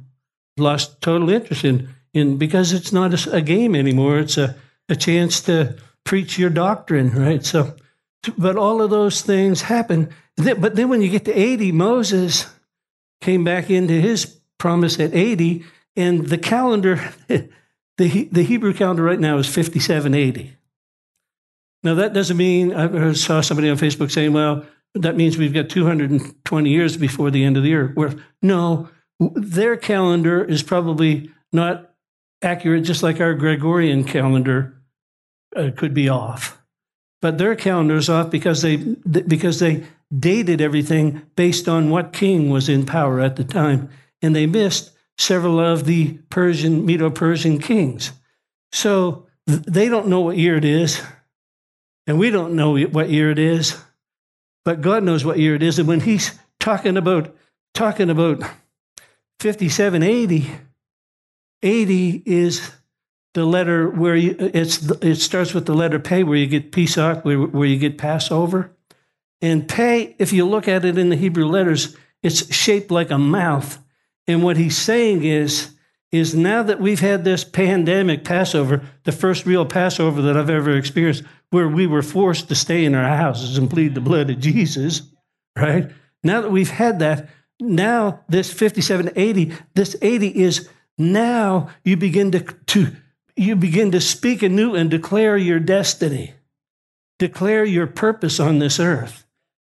Lost 0.57 1.01
total 1.01 1.29
interest 1.29 1.65
in, 1.65 1.89
in 2.13 2.37
because 2.37 2.71
it's 2.71 2.93
not 2.93 3.27
a, 3.27 3.37
a 3.37 3.41
game 3.41 3.75
anymore. 3.75 4.19
It's 4.19 4.37
a, 4.37 4.55
a 4.87 4.95
chance 4.95 5.41
to 5.41 5.75
preach 6.03 6.37
your 6.37 6.51
doctrine, 6.51 7.11
right? 7.11 7.43
So, 7.43 7.75
but 8.37 8.55
all 8.55 8.81
of 8.81 8.91
those 8.91 9.21
things 9.21 9.63
happen. 9.63 10.09
But 10.37 10.75
then 10.75 10.89
when 10.89 11.01
you 11.01 11.09
get 11.09 11.25
to 11.25 11.33
80, 11.33 11.71
Moses 11.71 12.45
came 13.21 13.43
back 13.43 13.69
into 13.69 13.93
his 13.93 14.25
promise 14.59 14.99
at 14.99 15.13
80 15.13 15.65
and 15.95 16.27
the 16.27 16.37
calendar, 16.37 17.13
the, 17.27 17.49
the 18.31 18.43
Hebrew 18.43 18.73
calendar 18.73 19.03
right 19.03 19.19
now 19.19 19.37
is 19.37 19.47
5780. 19.47 20.55
Now, 21.83 21.95
that 21.95 22.13
doesn't 22.13 22.37
mean, 22.37 22.73
I 22.73 23.11
saw 23.13 23.41
somebody 23.41 23.69
on 23.69 23.77
Facebook 23.77 24.09
saying, 24.09 24.31
well, 24.31 24.65
that 24.95 25.15
means 25.15 25.37
we've 25.37 25.53
got 25.53 25.69
220 25.69 26.69
years 26.69 26.97
before 26.97 27.31
the 27.31 27.43
end 27.43 27.57
of 27.57 27.63
the 27.63 27.69
year. 27.69 27.91
Where, 27.95 28.13
no, 28.41 28.89
their 29.19 29.77
calendar 29.77 30.43
is 30.43 30.63
probably 30.63 31.31
not 31.51 31.91
accurate, 32.41 32.83
just 32.83 33.03
like 33.03 33.19
our 33.19 33.33
Gregorian 33.33 34.03
calendar 34.03 34.81
uh, 35.55 35.71
could 35.75 35.93
be 35.93 36.09
off. 36.09 36.61
But 37.21 37.37
their 37.37 37.55
calendar 37.55 37.95
is 37.95 38.09
off 38.09 38.29
because 38.29 38.61
they, 38.61 38.75
because 38.75 39.59
they 39.59 39.85
dated 40.17 40.61
everything 40.61 41.21
based 41.35 41.67
on 41.67 41.89
what 41.89 42.13
king 42.13 42.49
was 42.49 42.69
in 42.69 42.85
power 42.85 43.19
at 43.19 43.35
the 43.35 43.43
time. 43.43 43.89
And 44.21 44.35
they 44.35 44.45
missed 44.45 44.91
several 45.17 45.59
of 45.59 45.85
the 45.85 46.19
Persian, 46.29 46.85
Medo 46.85 47.09
Persian 47.09 47.59
kings. 47.59 48.11
So 48.71 49.27
they 49.47 49.89
don't 49.89 50.07
know 50.07 50.21
what 50.21 50.37
year 50.37 50.57
it 50.57 50.65
is, 50.65 51.01
and 52.07 52.17
we 52.17 52.29
don't 52.29 52.55
know 52.55 52.77
what 52.77 53.09
year 53.09 53.29
it 53.29 53.39
is, 53.39 53.77
but 54.65 54.81
God 54.81 55.03
knows 55.03 55.25
what 55.25 55.39
year 55.39 55.55
it 55.55 55.63
is. 55.63 55.79
And 55.79 55.87
when 55.87 56.01
he's 56.01 56.37
talking 56.59 56.97
about 56.97 57.35
talking 57.73 58.09
about 58.09 58.41
5780. 59.39 60.51
80 61.61 62.23
is 62.25 62.71
the 63.33 63.45
letter 63.45 63.89
where 63.89 64.15
you, 64.15 64.35
it's 64.39 64.89
it 65.01 65.15
starts 65.15 65.53
with 65.53 65.65
the 65.65 65.73
letter 65.73 65.99
pay 65.99 66.23
where 66.23 66.37
you 66.37 66.45
get 66.45 66.71
Pesach 66.71 67.25
where, 67.25 67.39
where 67.39 67.67
you 67.67 67.77
get 67.77 67.97
Passover. 67.97 68.71
And 69.41 69.67
pay, 69.67 70.15
if 70.19 70.31
you 70.31 70.45
look 70.45 70.67
at 70.67 70.85
it 70.85 70.97
in 70.97 71.09
the 71.09 71.15
Hebrew 71.15 71.45
letters, 71.45 71.95
it's 72.21 72.53
shaped 72.53 72.91
like 72.91 73.11
a 73.11 73.17
mouth. 73.17 73.77
And 74.27 74.43
what 74.43 74.55
he's 74.55 74.77
saying 74.77 75.23
is, 75.23 75.73
is 76.13 76.35
now 76.35 76.61
that 76.61 76.79
we've 76.79 76.99
had 76.99 77.23
this 77.23 77.43
pandemic 77.43 78.23
Passover, 78.23 78.83
the 79.03 79.11
first 79.11 79.47
real 79.47 79.65
Passover 79.65 80.21
that 80.21 80.37
I've 80.37 80.49
ever 80.49 80.77
experienced, 80.77 81.23
where 81.49 81.67
we 81.67 81.87
were 81.87 82.03
forced 82.03 82.49
to 82.49 82.55
stay 82.55 82.85
in 82.85 82.93
our 82.93 83.17
houses 83.17 83.57
and 83.57 83.69
plead 83.69 83.95
the 83.95 84.01
blood 84.01 84.29
of 84.29 84.39
Jesus, 84.39 85.01
right? 85.57 85.89
Now 86.23 86.41
that 86.41 86.51
we've 86.51 86.69
had 86.69 86.99
that, 86.99 87.29
now 87.59 88.19
this 88.29 88.53
5780, 88.53 89.53
this 89.73 89.95
80 90.03 90.27
is 90.39 90.69
now 90.99 91.69
you 91.83 91.97
begin 91.97 92.31
to, 92.31 92.41
to 92.41 92.95
you 93.35 93.55
begin 93.55 93.91
to 93.91 93.99
speak 93.99 94.43
anew 94.43 94.75
and 94.75 94.91
declare 94.91 95.35
your 95.35 95.59
destiny, 95.59 96.35
declare 97.17 97.65
your 97.65 97.87
purpose 97.87 98.39
on 98.39 98.59
this 98.59 98.79
earth 98.79 99.25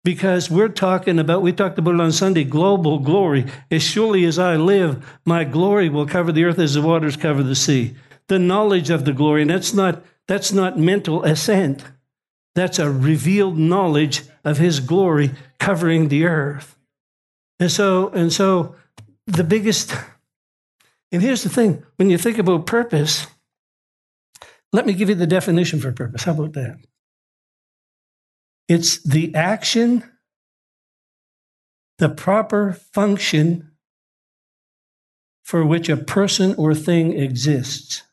because 0.04 0.50
we're 0.50 0.70
talking 0.70 1.20
about, 1.20 1.42
we 1.42 1.52
talked 1.52 1.78
about 1.78 1.96
it 1.96 2.02
on 2.02 2.12
Sunday, 2.12 2.44
global 2.44 3.00
glory. 3.00 3.46
As 3.70 3.84
surely 3.84 4.26
as 4.26 4.40
I 4.40 4.56
live, 4.56 5.06
my 5.26 5.44
glory 5.44 5.90
will 5.90 6.08
cover 6.08 6.32
the 6.32 6.46
earth 6.46 6.60
as 6.60 6.76
the 6.76 6.82
waters 6.82 7.18
cover 7.18 7.44
the 7.44 7.56
sea. 7.56 7.96
The 8.28 8.40
knowledge 8.40 8.90
of 8.90 9.06
the 9.06 9.14
glory, 9.14 9.42
and 9.42 9.52
that's 9.52 9.74
not, 9.74 10.04
that's 10.28 10.52
not 10.52 10.78
mental 10.78 11.24
assent. 11.24 11.84
That's 12.56 12.80
a 12.80 12.92
revealed 12.92 13.58
knowledge 13.58 14.24
of 14.44 14.58
his 14.58 14.80
glory 14.80 15.32
covering 15.60 16.08
the 16.08 16.26
earth. 16.26 16.78
And 17.60 17.72
so, 17.72 18.10
and 18.10 18.32
so 18.32 18.76
the 19.28 19.44
biggest, 19.44 19.94
and 21.12 21.22
here's 21.22 21.44
the 21.44 21.50
thing 21.50 21.84
when 21.98 22.10
you 22.10 22.18
think 22.18 22.38
about 22.38 22.66
purpose, 22.66 23.28
let 24.72 24.86
me 24.86 24.94
give 24.94 25.10
you 25.10 25.16
the 25.16 25.28
definition 25.28 25.80
for 25.80 25.92
purpose. 25.92 26.24
How 26.24 26.32
about 26.32 26.54
that? 26.54 26.80
It's 28.70 29.02
the 29.02 29.34
action, 29.34 30.04
the 31.98 32.08
proper 32.08 32.74
function 32.74 33.72
for 35.44 35.66
which 35.66 35.90
a 35.90 35.98
person 35.98 36.54
or 36.56 36.76
thing 36.76 37.18
exists. 37.18 38.04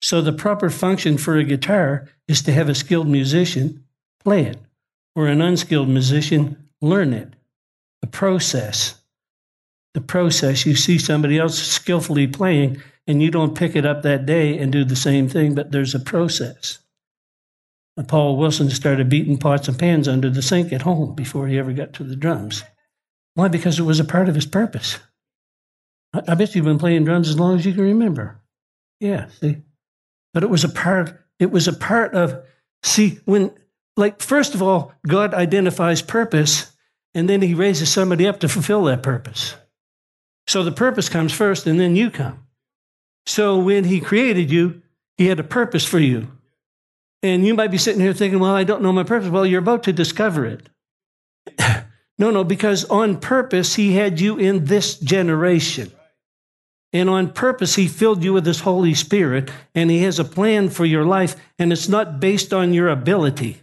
So, 0.00 0.20
the 0.20 0.32
proper 0.32 0.70
function 0.70 1.18
for 1.18 1.36
a 1.36 1.44
guitar 1.44 2.08
is 2.28 2.42
to 2.42 2.52
have 2.52 2.68
a 2.68 2.74
skilled 2.74 3.08
musician 3.08 3.84
play 4.22 4.44
it, 4.44 4.58
or 5.16 5.26
an 5.26 5.42
unskilled 5.42 5.88
musician 5.88 6.68
learn 6.80 7.12
it. 7.12 7.34
The 8.00 8.06
process. 8.06 9.00
The 9.94 10.00
process. 10.00 10.64
You 10.64 10.76
see 10.76 10.98
somebody 10.98 11.38
else 11.38 11.58
skillfully 11.58 12.28
playing, 12.28 12.80
and 13.08 13.20
you 13.20 13.32
don't 13.32 13.56
pick 13.56 13.74
it 13.74 13.84
up 13.84 14.02
that 14.02 14.24
day 14.24 14.56
and 14.56 14.70
do 14.70 14.84
the 14.84 14.94
same 14.94 15.28
thing, 15.28 15.56
but 15.56 15.72
there's 15.72 15.96
a 15.96 16.00
process. 16.00 16.78
Paul 18.08 18.36
Wilson 18.36 18.70
started 18.70 19.08
beating 19.08 19.38
pots 19.38 19.68
and 19.68 19.78
pans 19.78 20.08
under 20.08 20.30
the 20.30 20.42
sink 20.42 20.72
at 20.72 20.82
home 20.82 21.14
before 21.14 21.46
he 21.46 21.58
ever 21.58 21.72
got 21.72 21.92
to 21.94 22.04
the 22.04 22.16
drums. 22.16 22.62
Why? 23.34 23.48
Because 23.48 23.78
it 23.78 23.84
was 23.84 24.00
a 24.00 24.04
part 24.04 24.28
of 24.28 24.34
his 24.34 24.46
purpose. 24.46 24.98
I, 26.12 26.22
I 26.28 26.34
bet 26.34 26.54
you've 26.54 26.64
been 26.64 26.78
playing 26.78 27.04
drums 27.04 27.28
as 27.28 27.38
long 27.38 27.56
as 27.58 27.66
you 27.66 27.72
can 27.72 27.82
remember. 27.82 28.40
Yeah, 29.00 29.28
see? 29.40 29.58
But 30.32 30.42
it 30.42 30.50
was 30.50 30.64
a 30.64 30.68
part, 30.68 31.18
it 31.38 31.50
was 31.50 31.68
a 31.68 31.72
part 31.72 32.14
of, 32.14 32.44
see, 32.82 33.20
when, 33.24 33.52
like, 33.96 34.20
first 34.20 34.54
of 34.54 34.62
all, 34.62 34.92
God 35.06 35.34
identifies 35.34 36.02
purpose, 36.02 36.72
and 37.14 37.28
then 37.28 37.42
he 37.42 37.54
raises 37.54 37.90
somebody 37.90 38.26
up 38.26 38.40
to 38.40 38.48
fulfill 38.48 38.84
that 38.84 39.02
purpose. 39.02 39.54
So 40.46 40.62
the 40.62 40.72
purpose 40.72 41.08
comes 41.08 41.32
first, 41.32 41.66
and 41.66 41.78
then 41.78 41.96
you 41.96 42.10
come. 42.10 42.46
So 43.26 43.58
when 43.58 43.84
he 43.84 44.00
created 44.00 44.50
you, 44.50 44.82
he 45.16 45.26
had 45.26 45.38
a 45.38 45.44
purpose 45.44 45.84
for 45.84 45.98
you. 45.98 46.28
And 47.22 47.46
you 47.46 47.54
might 47.54 47.70
be 47.70 47.78
sitting 47.78 48.00
here 48.00 48.12
thinking, 48.12 48.40
well, 48.40 48.54
I 48.54 48.64
don't 48.64 48.82
know 48.82 48.92
my 48.92 49.04
purpose. 49.04 49.28
Well, 49.28 49.46
you're 49.46 49.60
about 49.60 49.84
to 49.84 49.92
discover 49.92 50.44
it. 50.44 50.68
no, 52.18 52.30
no, 52.30 52.42
because 52.42 52.84
on 52.86 53.20
purpose, 53.20 53.76
he 53.76 53.92
had 53.92 54.20
you 54.20 54.38
in 54.38 54.64
this 54.64 54.98
generation. 54.98 55.92
And 56.92 57.08
on 57.08 57.32
purpose, 57.32 57.76
he 57.76 57.88
filled 57.88 58.22
you 58.22 58.32
with 58.32 58.44
his 58.44 58.60
Holy 58.60 58.94
Spirit, 58.94 59.50
and 59.74 59.90
he 59.90 60.02
has 60.02 60.18
a 60.18 60.24
plan 60.24 60.68
for 60.68 60.84
your 60.84 61.04
life, 61.04 61.36
and 61.58 61.72
it's 61.72 61.88
not 61.88 62.20
based 62.20 62.52
on 62.52 62.74
your 62.74 62.88
ability. 62.88 63.62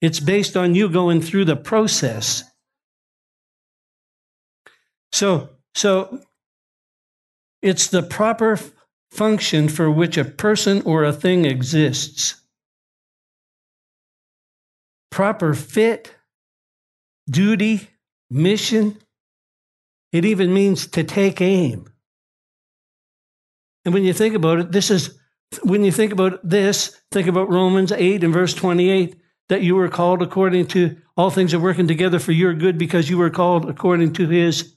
It's 0.00 0.20
based 0.20 0.56
on 0.56 0.74
you 0.74 0.88
going 0.88 1.20
through 1.20 1.44
the 1.44 1.56
process. 1.56 2.44
So, 5.12 5.50
so 5.74 6.20
it's 7.60 7.88
the 7.88 8.02
proper 8.02 8.58
function 9.18 9.68
for 9.68 9.90
which 9.90 10.16
a 10.16 10.24
person 10.24 10.80
or 10.82 11.02
a 11.02 11.12
thing 11.12 11.44
exists. 11.44 12.40
Proper 15.10 15.54
fit, 15.54 16.14
duty, 17.28 17.88
mission. 18.30 18.96
It 20.12 20.24
even 20.24 20.54
means 20.54 20.86
to 20.86 21.02
take 21.02 21.40
aim. 21.40 21.92
And 23.84 23.92
when 23.92 24.04
you 24.04 24.12
think 24.12 24.36
about 24.36 24.60
it, 24.60 24.72
this 24.72 24.88
is, 24.90 25.18
when 25.64 25.82
you 25.82 25.90
think 25.90 26.12
about 26.12 26.48
this, 26.48 26.96
think 27.10 27.26
about 27.26 27.50
Romans 27.50 27.90
8 27.90 28.22
and 28.22 28.32
verse 28.32 28.54
28 28.54 29.16
that 29.48 29.62
you 29.62 29.74
were 29.74 29.88
called 29.88 30.22
according 30.22 30.66
to 30.68 30.96
all 31.16 31.30
things 31.30 31.52
are 31.52 31.58
working 31.58 31.88
together 31.88 32.20
for 32.20 32.32
your 32.32 32.54
good 32.54 32.78
because 32.78 33.10
you 33.10 33.18
were 33.18 33.30
called 33.30 33.68
according 33.68 34.12
to 34.12 34.28
his 34.28 34.76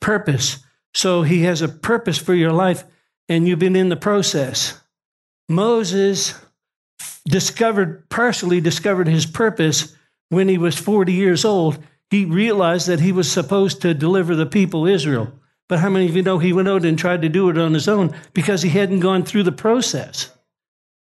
purpose. 0.00 0.64
So 0.94 1.22
he 1.22 1.42
has 1.42 1.60
a 1.60 1.68
purpose 1.68 2.16
for 2.16 2.32
your 2.32 2.52
life 2.52 2.84
and 3.28 3.46
you've 3.46 3.58
been 3.58 3.76
in 3.76 3.88
the 3.88 3.96
process. 3.96 4.80
Moses 5.48 6.34
discovered, 7.26 8.08
partially 8.08 8.60
discovered 8.60 9.08
his 9.08 9.26
purpose 9.26 9.94
when 10.30 10.48
he 10.48 10.58
was 10.58 10.76
40 10.76 11.12
years 11.12 11.44
old. 11.44 11.78
He 12.10 12.24
realized 12.24 12.86
that 12.88 13.00
he 13.00 13.12
was 13.12 13.30
supposed 13.30 13.82
to 13.82 13.94
deliver 13.94 14.34
the 14.34 14.46
people 14.46 14.86
Israel. 14.86 15.32
But 15.68 15.80
how 15.80 15.90
many 15.90 16.08
of 16.08 16.16
you 16.16 16.22
know 16.22 16.38
he 16.38 16.52
went 16.52 16.68
out 16.68 16.84
and 16.84 16.98
tried 16.98 17.22
to 17.22 17.28
do 17.28 17.50
it 17.50 17.58
on 17.58 17.74
his 17.74 17.88
own 17.88 18.14
because 18.32 18.62
he 18.62 18.70
hadn't 18.70 19.00
gone 19.00 19.24
through 19.24 19.42
the 19.42 19.52
process? 19.52 20.30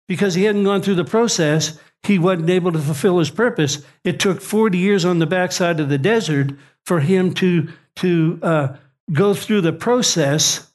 Because 0.07 0.35
he 0.35 0.43
hadn't 0.43 0.65
gone 0.65 0.81
through 0.81 0.95
the 0.95 1.05
process, 1.05 1.79
he 2.03 2.19
wasn't 2.19 2.49
able 2.49 2.71
to 2.71 2.79
fulfill 2.79 3.19
his 3.19 3.29
purpose. 3.29 3.83
It 4.03 4.19
took 4.19 4.41
40 4.41 4.77
years 4.77 5.05
on 5.05 5.19
the 5.19 5.25
backside 5.25 5.79
of 5.79 5.89
the 5.89 5.97
desert 5.97 6.51
for 6.85 6.99
him 6.99 7.33
to, 7.35 7.69
to 7.97 8.39
uh, 8.41 8.75
go 9.11 9.33
through 9.33 9.61
the 9.61 9.73
process 9.73 10.66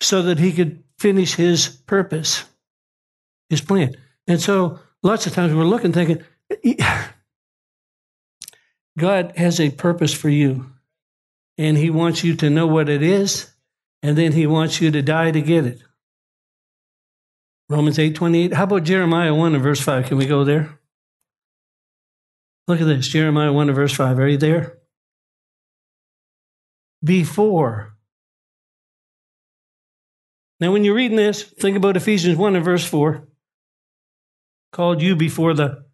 so 0.00 0.22
that 0.22 0.38
he 0.38 0.52
could 0.52 0.82
finish 0.98 1.34
his 1.34 1.68
purpose, 1.68 2.44
his 3.48 3.60
plan. 3.60 3.96
And 4.26 4.40
so 4.40 4.80
lots 5.02 5.26
of 5.26 5.34
times 5.34 5.54
we're 5.54 5.64
looking, 5.64 5.92
thinking, 5.92 6.22
God 8.98 9.32
has 9.36 9.60
a 9.60 9.70
purpose 9.70 10.12
for 10.12 10.28
you, 10.28 10.66
and 11.56 11.76
he 11.76 11.90
wants 11.90 12.24
you 12.24 12.34
to 12.36 12.50
know 12.50 12.66
what 12.66 12.88
it 12.88 13.02
is, 13.02 13.52
and 14.02 14.16
then 14.16 14.32
he 14.32 14.46
wants 14.46 14.80
you 14.80 14.90
to 14.90 15.02
die 15.02 15.30
to 15.30 15.40
get 15.40 15.66
it. 15.66 15.82
Romans 17.68 17.98
8 17.98 18.14
28. 18.14 18.54
How 18.54 18.64
about 18.64 18.84
Jeremiah 18.84 19.34
1 19.34 19.54
and 19.54 19.62
verse 19.62 19.80
5? 19.80 20.06
Can 20.06 20.16
we 20.16 20.26
go 20.26 20.44
there? 20.44 20.78
Look 22.66 22.80
at 22.80 22.86
this 22.86 23.08
Jeremiah 23.08 23.52
1 23.52 23.68
and 23.68 23.76
verse 23.76 23.94
5. 23.94 24.18
Are 24.18 24.28
you 24.28 24.36
there? 24.36 24.78
Before 27.04 27.97
now, 30.60 30.72
when 30.72 30.84
you're 30.84 30.94
reading 30.94 31.16
this, 31.16 31.42
think 31.42 31.76
about 31.76 31.96
Ephesians 31.96 32.36
1 32.36 32.56
and 32.56 32.64
verse 32.64 32.84
4. 32.84 33.28
Called 34.72 35.00
you 35.00 35.14
before 35.14 35.54
the 35.54 35.84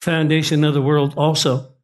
foundation 0.00 0.62
of 0.62 0.74
the 0.74 0.82
world 0.82 1.14
also. 1.16 1.74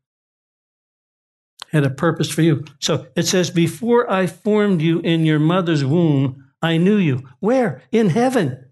Had 1.72 1.84
a 1.84 1.90
purpose 1.90 2.30
for 2.30 2.42
you. 2.42 2.64
So 2.80 3.08
it 3.16 3.24
says, 3.24 3.50
Before 3.50 4.10
I 4.10 4.28
formed 4.28 4.80
you 4.80 5.00
in 5.00 5.26
your 5.26 5.40
mother's 5.40 5.84
womb, 5.84 6.44
I 6.62 6.76
knew 6.76 6.96
you. 6.96 7.28
Where? 7.40 7.82
In 7.90 8.10
heaven. 8.10 8.64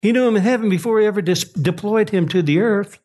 He 0.00 0.12
knew 0.12 0.26
him 0.26 0.36
in 0.36 0.42
heaven 0.42 0.70
before 0.70 1.00
he 1.00 1.06
ever 1.06 1.20
dis- 1.20 1.44
deployed 1.44 2.10
him 2.10 2.28
to 2.28 2.40
the 2.40 2.60
earth. 2.60 2.98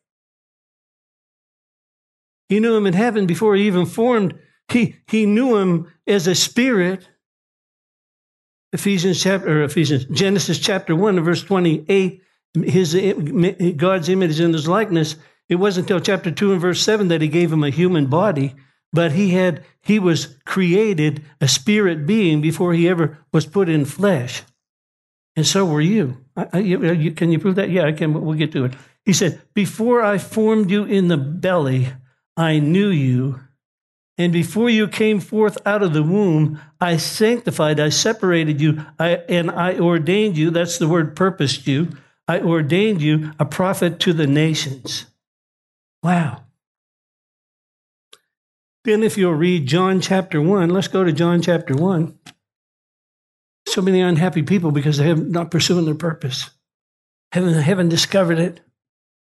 He 2.48 2.60
knew 2.60 2.76
him 2.76 2.86
in 2.86 2.94
heaven 2.94 3.26
before 3.26 3.56
he 3.56 3.66
even 3.66 3.84
formed. 3.84 4.34
He, 4.72 4.96
he 5.08 5.26
knew 5.26 5.58
him 5.58 5.92
as 6.06 6.26
a 6.26 6.34
spirit 6.34 7.08
Ephesians 8.74 9.22
chapter, 9.22 9.62
Ephesians, 9.62 10.04
Genesis 10.06 10.58
chapter 10.58 10.96
1 10.96 11.20
verse 11.20 11.44
28, 11.44 12.20
his, 12.64 12.94
God's 13.76 14.08
image 14.08 14.40
and 14.40 14.52
his 14.52 14.66
likeness, 14.66 15.14
it 15.48 15.54
wasn't 15.56 15.84
until 15.84 16.00
chapter 16.00 16.32
2 16.32 16.52
and 16.52 16.60
verse 16.60 16.82
7 16.82 17.06
that 17.08 17.22
he 17.22 17.28
gave 17.28 17.52
him 17.52 17.62
a 17.62 17.70
human 17.70 18.06
body, 18.06 18.56
but 18.92 19.12
he 19.12 19.30
had, 19.30 19.64
he 19.80 20.00
was 20.00 20.36
created 20.44 21.24
a 21.40 21.46
spirit 21.46 22.04
being 22.04 22.40
before 22.40 22.74
he 22.74 22.88
ever 22.88 23.18
was 23.32 23.46
put 23.46 23.68
in 23.68 23.84
flesh. 23.84 24.42
And 25.36 25.46
so 25.46 25.64
were 25.64 25.80
you. 25.80 26.18
I, 26.36 26.48
I, 26.52 26.58
you 26.58 27.12
can 27.12 27.30
you 27.30 27.38
prove 27.38 27.54
that? 27.54 27.70
Yeah, 27.70 27.84
I 27.84 27.92
can, 27.92 28.12
but 28.12 28.22
we'll 28.22 28.36
get 28.36 28.52
to 28.52 28.64
it. 28.64 28.74
He 29.04 29.12
said, 29.12 29.40
Before 29.54 30.02
I 30.02 30.18
formed 30.18 30.70
you 30.70 30.84
in 30.84 31.06
the 31.06 31.16
belly, 31.16 31.88
I 32.36 32.58
knew 32.58 32.88
you. 32.88 33.40
And 34.16 34.32
before 34.32 34.70
you 34.70 34.86
came 34.86 35.18
forth 35.18 35.58
out 35.66 35.82
of 35.82 35.92
the 35.92 36.02
womb, 36.02 36.60
I 36.80 36.98
sanctified, 36.98 37.80
I 37.80 37.88
separated 37.88 38.60
you, 38.60 38.84
I, 38.98 39.16
and 39.28 39.50
I 39.50 39.78
ordained 39.78 40.36
you. 40.36 40.50
That's 40.50 40.78
the 40.78 40.88
word 40.88 41.16
purposed 41.16 41.66
you. 41.66 41.90
I 42.28 42.40
ordained 42.40 43.02
you 43.02 43.32
a 43.40 43.44
prophet 43.44 43.98
to 44.00 44.12
the 44.12 44.26
nations. 44.26 45.06
Wow. 46.02 46.44
Then, 48.84 49.02
if 49.02 49.16
you'll 49.16 49.34
read 49.34 49.66
John 49.66 50.00
chapter 50.00 50.40
1, 50.40 50.70
let's 50.70 50.88
go 50.88 51.02
to 51.02 51.12
John 51.12 51.42
chapter 51.42 51.74
1. 51.74 52.18
So 53.66 53.82
many 53.82 54.00
unhappy 54.00 54.42
people 54.42 54.70
because 54.70 54.98
they 54.98 55.08
have 55.08 55.26
not 55.26 55.50
pursuing 55.50 55.86
their 55.86 55.94
purpose, 55.94 56.50
haven't, 57.32 57.54
haven't 57.54 57.88
discovered 57.88 58.38
it. 58.38 58.60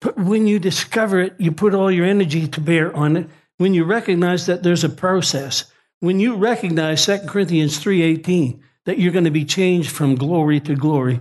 But 0.02 0.18
when 0.18 0.46
you 0.46 0.60
discover 0.60 1.22
it, 1.22 1.34
you 1.40 1.52
put 1.52 1.74
all 1.74 1.90
your 1.90 2.06
energy 2.06 2.48
to 2.48 2.62
bear 2.62 2.96
on 2.96 3.18
it 3.18 3.30
when 3.58 3.74
you 3.74 3.84
recognize 3.84 4.46
that 4.46 4.64
there's 4.64 4.84
a 4.84 4.90
process, 4.90 5.66
when 6.00 6.20
you 6.20 6.36
recognize 6.36 7.06
2 7.06 7.28
Corinthians 7.28 7.80
3:18 7.80 8.60
that 8.86 9.00
you're 9.00 9.12
going 9.12 9.26
to 9.26 9.32
be 9.32 9.46
changed 9.46 9.92
from 9.92 10.16
glory 10.16 10.60
to 10.62 10.76
glory 10.76 11.20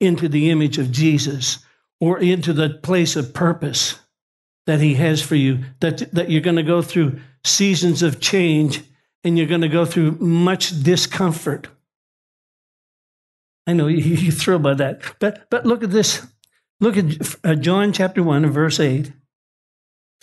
into 0.00 0.28
the 0.28 0.50
image 0.50 0.78
of 0.78 0.90
Jesus 0.90 1.58
or 2.00 2.18
into 2.18 2.52
the 2.52 2.70
place 2.70 3.16
of 3.16 3.32
purpose 3.32 3.98
that 4.66 4.80
he 4.80 4.94
has 4.94 5.22
for 5.22 5.36
you, 5.36 5.60
that, 5.80 6.12
that 6.12 6.30
you're 6.30 6.40
going 6.40 6.56
to 6.56 6.62
go 6.62 6.82
through 6.82 7.20
seasons 7.44 8.02
of 8.02 8.20
change 8.20 8.82
and 9.22 9.38
you're 9.38 9.46
going 9.46 9.60
to 9.60 9.68
go 9.68 9.84
through 9.84 10.12
much 10.12 10.82
discomfort. 10.82 11.68
I 13.66 13.72
know 13.72 13.86
you're 13.88 14.32
thrilled 14.32 14.62
by 14.62 14.74
that. 14.74 15.02
But, 15.20 15.48
but 15.50 15.66
look 15.66 15.82
at 15.82 15.90
this. 15.90 16.26
Look 16.80 16.96
at 16.96 17.36
uh, 17.44 17.54
John 17.54 17.92
chapter 17.92 18.22
1 18.22 18.44
and 18.44 18.52
verse 18.52 18.80
8 18.80 19.12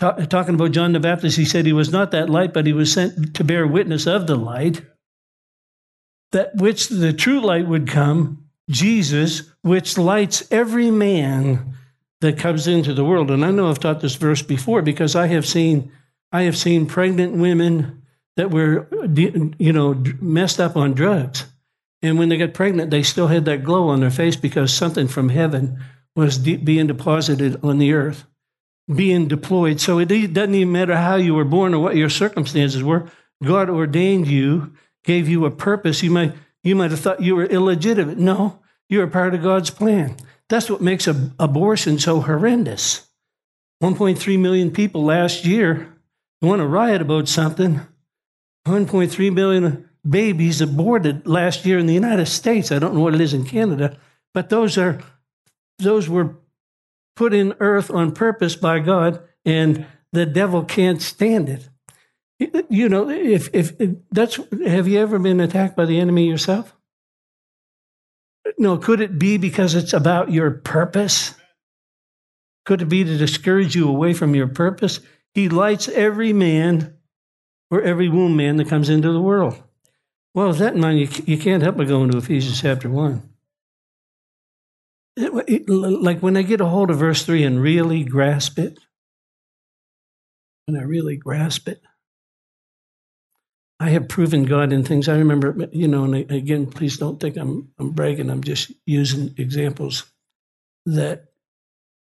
talking 0.01 0.55
about 0.55 0.71
John 0.71 0.93
the 0.93 0.99
Baptist, 0.99 1.37
he 1.37 1.45
said 1.45 1.65
he 1.65 1.73
was 1.73 1.91
not 1.91 2.11
that 2.11 2.29
light, 2.29 2.53
but 2.53 2.65
he 2.65 2.73
was 2.73 2.91
sent 2.91 3.35
to 3.35 3.43
bear 3.43 3.67
witness 3.67 4.07
of 4.07 4.25
the 4.25 4.35
light, 4.35 4.81
that 6.31 6.55
which 6.55 6.89
the 6.89 7.13
true 7.13 7.39
light 7.39 7.67
would 7.67 7.87
come, 7.87 8.45
Jesus, 8.69 9.43
which 9.61 9.97
lights 9.97 10.47
every 10.49 10.89
man 10.89 11.75
that 12.21 12.39
comes 12.39 12.67
into 12.67 12.93
the 12.93 13.05
world. 13.05 13.29
And 13.29 13.45
I 13.45 13.51
know 13.51 13.69
I've 13.69 13.79
taught 13.79 14.01
this 14.01 14.15
verse 14.15 14.41
before 14.41 14.81
because 14.81 15.15
I 15.15 15.27
have 15.27 15.45
seen 15.45 15.91
I 16.31 16.43
have 16.43 16.57
seen 16.57 16.85
pregnant 16.85 17.33
women 17.33 18.03
that 18.37 18.51
were 18.51 18.87
you 19.15 19.73
know 19.73 20.01
messed 20.19 20.59
up 20.59 20.75
on 20.75 20.93
drugs. 20.93 21.45
And 22.01 22.17
when 22.17 22.29
they 22.29 22.37
got 22.37 22.55
pregnant, 22.55 22.89
they 22.89 23.03
still 23.03 23.27
had 23.27 23.45
that 23.45 23.63
glow 23.63 23.89
on 23.89 23.99
their 23.99 24.09
face 24.09 24.35
because 24.35 24.73
something 24.73 25.07
from 25.07 25.29
heaven 25.29 25.83
was 26.15 26.39
de- 26.39 26.57
being 26.57 26.87
deposited 26.87 27.63
on 27.63 27.77
the 27.77 27.93
earth 27.93 28.25
being 28.95 29.27
deployed. 29.27 29.79
So 29.79 29.99
it 29.99 30.07
doesn't 30.07 30.55
even 30.55 30.71
matter 30.71 30.95
how 30.95 31.15
you 31.15 31.33
were 31.33 31.45
born 31.45 31.73
or 31.73 31.79
what 31.79 31.95
your 31.95 32.09
circumstances 32.09 32.83
were. 32.83 33.09
God 33.43 33.69
ordained 33.69 34.27
you, 34.27 34.73
gave 35.03 35.27
you 35.27 35.45
a 35.45 35.51
purpose. 35.51 36.03
You 36.03 36.11
might 36.11 36.33
you 36.63 36.75
might 36.75 36.91
have 36.91 36.99
thought 36.99 37.21
you 37.21 37.35
were 37.35 37.45
illegitimate. 37.45 38.17
No, 38.17 38.59
you're 38.87 39.05
a 39.05 39.09
part 39.09 39.33
of 39.33 39.41
God's 39.41 39.71
plan. 39.71 40.15
That's 40.47 40.69
what 40.69 40.81
makes 40.81 41.07
a, 41.07 41.31
abortion 41.39 41.97
so 41.97 42.21
horrendous. 42.21 43.07
1.3 43.81 44.39
million 44.39 44.69
people 44.69 45.03
last 45.03 45.43
year 45.43 45.91
want 46.41 46.59
to 46.59 46.67
riot 46.67 47.01
about 47.01 47.27
something. 47.27 47.81
1.3 48.67 49.33
million 49.33 49.89
babies 50.07 50.61
aborted 50.61 51.25
last 51.27 51.65
year 51.65 51.79
in 51.79 51.87
the 51.87 51.93
United 51.93 52.27
States. 52.27 52.71
I 52.71 52.77
don't 52.77 52.93
know 52.93 53.01
what 53.01 53.15
it 53.15 53.21
is 53.21 53.33
in 53.33 53.45
Canada, 53.45 53.97
but 54.33 54.49
those 54.49 54.77
are 54.77 55.01
those 55.79 56.07
were 56.07 56.35
put 57.21 57.35
in 57.35 57.53
earth 57.59 57.91
on 57.91 58.11
purpose 58.11 58.55
by 58.55 58.79
God, 58.79 59.21
and 59.45 59.85
the 60.11 60.25
devil 60.25 60.65
can't 60.65 60.99
stand 60.99 61.49
it. 61.49 61.69
You 62.67 62.89
know, 62.89 63.11
if, 63.11 63.47
if, 63.53 63.73
that's, 64.09 64.39
have 64.65 64.87
you 64.87 64.97
ever 64.97 65.19
been 65.19 65.39
attacked 65.39 65.75
by 65.75 65.85
the 65.85 65.99
enemy 65.99 66.27
yourself? 66.27 66.75
No, 68.57 68.75
could 68.79 69.01
it 69.01 69.19
be 69.19 69.37
because 69.37 69.75
it's 69.75 69.93
about 69.93 70.31
your 70.31 70.49
purpose? 70.49 71.35
Could 72.65 72.81
it 72.81 72.89
be 72.89 73.03
to 73.03 73.17
discourage 73.19 73.75
you 73.75 73.87
away 73.87 74.15
from 74.15 74.33
your 74.33 74.47
purpose? 74.47 74.99
He 75.35 75.47
lights 75.47 75.89
every 75.89 76.33
man 76.33 76.95
or 77.69 77.83
every 77.83 78.09
womb 78.09 78.35
man 78.35 78.57
that 78.57 78.67
comes 78.67 78.89
into 78.89 79.11
the 79.11 79.21
world. 79.21 79.61
Well, 80.33 80.47
with 80.47 80.57
that 80.57 80.73
in 80.73 80.81
mind, 80.81 80.99
you, 80.99 81.07
you 81.27 81.37
can't 81.37 81.61
help 81.61 81.77
but 81.77 81.87
go 81.87 82.01
into 82.03 82.17
Ephesians 82.17 82.59
chapter 82.59 82.89
1 82.89 83.30
it, 85.15 85.45
it, 85.47 85.69
like 85.69 86.19
when 86.19 86.37
I 86.37 86.41
get 86.41 86.61
a 86.61 86.65
hold 86.65 86.89
of 86.89 86.97
verse 86.97 87.23
3 87.23 87.43
and 87.43 87.61
really 87.61 88.03
grasp 88.03 88.57
it, 88.59 88.79
when 90.65 90.79
I 90.79 90.83
really 90.83 91.17
grasp 91.17 91.67
it, 91.67 91.81
I 93.79 93.89
have 93.89 94.07
proven 94.07 94.43
God 94.43 94.71
in 94.71 94.83
things. 94.83 95.09
I 95.09 95.17
remember, 95.17 95.67
you 95.71 95.87
know, 95.87 96.03
and 96.03 96.31
again, 96.31 96.67
please 96.67 96.97
don't 96.97 97.19
think 97.19 97.35
I'm, 97.35 97.69
I'm 97.79 97.91
bragging. 97.91 98.29
I'm 98.29 98.43
just 98.43 98.71
using 98.85 99.33
examples 99.37 100.05
that, 100.85 101.25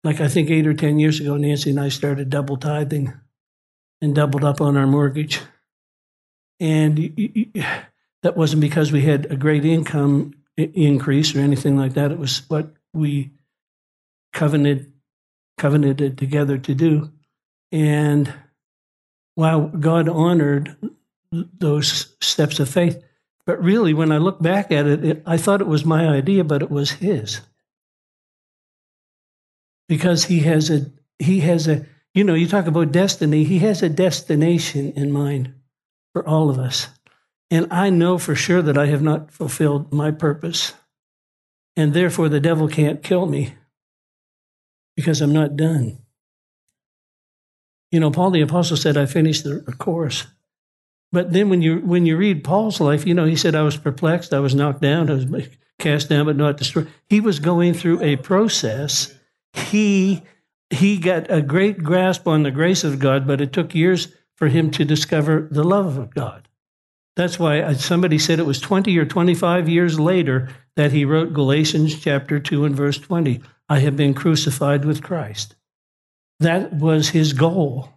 like 0.02 0.20
I 0.20 0.28
think 0.28 0.50
eight 0.50 0.66
or 0.66 0.74
10 0.74 0.98
years 0.98 1.20
ago, 1.20 1.36
Nancy 1.36 1.70
and 1.70 1.78
I 1.78 1.88
started 1.88 2.28
double 2.28 2.56
tithing 2.56 3.12
and 4.02 4.14
doubled 4.14 4.44
up 4.44 4.60
on 4.60 4.76
our 4.76 4.86
mortgage. 4.86 5.40
And 6.58 6.96
that 8.22 8.36
wasn't 8.36 8.62
because 8.62 8.90
we 8.90 9.02
had 9.02 9.26
a 9.26 9.36
great 9.36 9.64
income 9.64 10.34
increase 10.56 11.34
or 11.34 11.38
anything 11.38 11.76
like 11.76 11.94
that. 11.94 12.10
It 12.10 12.18
was 12.18 12.42
what 12.48 12.74
we 12.92 13.30
covenanted 14.32 14.92
covenanted 15.58 16.16
together 16.16 16.56
to 16.56 16.74
do. 16.74 17.10
And 17.70 18.32
while 19.34 19.68
God 19.68 20.08
honored 20.08 20.74
those 21.30 22.16
steps 22.20 22.58
of 22.58 22.68
faith, 22.68 23.02
but 23.46 23.62
really, 23.62 23.94
when 23.94 24.10
I 24.12 24.18
look 24.18 24.40
back 24.40 24.72
at 24.72 24.86
it, 24.86 25.04
it, 25.04 25.22
I 25.26 25.36
thought 25.36 25.60
it 25.60 25.66
was 25.66 25.84
my 25.84 26.08
idea, 26.08 26.44
but 26.44 26.62
it 26.62 26.70
was 26.70 26.92
His, 26.92 27.40
because 29.88 30.24
He 30.24 30.40
has 30.40 30.70
a 30.70 30.86
He 31.18 31.40
has 31.40 31.68
a 31.68 31.84
you 32.14 32.24
know 32.24 32.34
you 32.34 32.46
talk 32.46 32.66
about 32.66 32.92
destiny. 32.92 33.44
He 33.44 33.58
has 33.60 33.82
a 33.82 33.88
destination 33.88 34.92
in 34.92 35.10
mind 35.10 35.52
for 36.12 36.26
all 36.26 36.50
of 36.50 36.58
us, 36.58 36.88
and 37.50 37.66
I 37.70 37.90
know 37.90 38.18
for 38.18 38.34
sure 38.34 38.62
that 38.62 38.78
I 38.78 38.86
have 38.86 39.02
not 39.02 39.30
fulfilled 39.30 39.92
my 39.92 40.10
purpose 40.10 40.74
and 41.76 41.94
therefore 41.94 42.28
the 42.28 42.40
devil 42.40 42.68
can't 42.68 43.02
kill 43.02 43.26
me 43.26 43.54
because 44.96 45.20
I'm 45.20 45.32
not 45.32 45.56
done. 45.56 45.98
You 47.90 48.00
know, 48.00 48.10
Paul 48.10 48.30
the 48.30 48.40
apostle 48.40 48.76
said, 48.76 48.96
"I 48.96 49.06
finished 49.06 49.44
the 49.44 49.60
course." 49.78 50.26
But 51.12 51.32
then 51.32 51.48
when 51.48 51.60
you 51.62 51.78
when 51.78 52.06
you 52.06 52.16
read 52.16 52.44
Paul's 52.44 52.80
life, 52.80 53.06
you 53.06 53.14
know, 53.14 53.24
he 53.24 53.36
said, 53.36 53.54
"I 53.54 53.62
was 53.62 53.76
perplexed, 53.76 54.32
I 54.32 54.40
was 54.40 54.54
knocked 54.54 54.80
down, 54.80 55.10
I 55.10 55.14
was 55.14 55.48
cast 55.78 56.08
down, 56.08 56.26
but 56.26 56.36
not 56.36 56.56
destroyed." 56.56 56.88
He 57.08 57.20
was 57.20 57.40
going 57.40 57.74
through 57.74 58.02
a 58.02 58.16
process. 58.16 59.14
He 59.52 60.22
he 60.70 60.98
got 60.98 61.30
a 61.30 61.42
great 61.42 61.82
grasp 61.82 62.28
on 62.28 62.44
the 62.44 62.52
grace 62.52 62.84
of 62.84 63.00
God, 63.00 63.26
but 63.26 63.40
it 63.40 63.52
took 63.52 63.74
years 63.74 64.08
for 64.36 64.48
him 64.48 64.70
to 64.70 64.84
discover 64.84 65.48
the 65.50 65.64
love 65.64 65.98
of 65.98 66.14
God. 66.14 66.48
That's 67.16 67.38
why 67.38 67.60
uh, 67.60 67.74
somebody 67.74 68.18
said 68.18 68.38
it 68.38 68.46
was 68.46 68.60
20 68.60 68.96
or 68.98 69.04
25 69.04 69.68
years 69.68 69.98
later 69.98 70.48
that 70.76 70.92
he 70.92 71.04
wrote 71.04 71.32
Galatians 71.32 71.98
chapter 71.98 72.38
2 72.38 72.64
and 72.64 72.74
verse 72.74 72.98
20 72.98 73.40
I 73.68 73.78
have 73.80 73.96
been 73.96 74.14
crucified 74.14 74.84
with 74.84 75.02
Christ. 75.02 75.54
That 76.40 76.72
was 76.72 77.10
his 77.10 77.32
goal. 77.32 77.88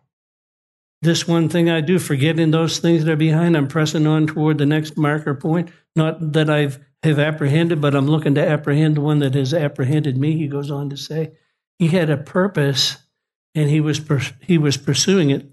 This 1.01 1.27
one 1.27 1.49
thing 1.49 1.69
I 1.69 1.81
do, 1.81 1.97
forgetting 1.99 2.51
those 2.51 2.79
things 2.79 3.03
that 3.03 3.11
are 3.11 3.15
behind, 3.15 3.57
I'm 3.57 3.67
pressing 3.67 4.05
on 4.05 4.27
toward 4.27 4.57
the 4.57 4.65
next 4.65 4.97
marker 4.97 5.33
point. 5.33 5.69
Not 5.95 6.33
that 6.33 6.49
I've 6.49 6.79
have 7.03 7.19
apprehended, 7.19 7.81
but 7.81 7.95
I'm 7.95 8.07
looking 8.07 8.35
to 8.35 8.47
apprehend 8.47 8.95
the 8.95 9.01
one 9.01 9.19
that 9.19 9.35
has 9.35 9.53
apprehended 9.53 10.17
me. 10.17 10.37
He 10.37 10.47
goes 10.47 10.71
on 10.71 10.89
to 10.89 10.97
say, 10.97 11.33
he 11.77 11.89
had 11.89 12.09
a 12.09 12.17
purpose, 12.17 12.97
and 13.53 13.69
he 13.69 13.81
was 13.81 14.01
he 14.41 14.57
was 14.57 14.77
pursuing 14.77 15.29
it 15.29 15.49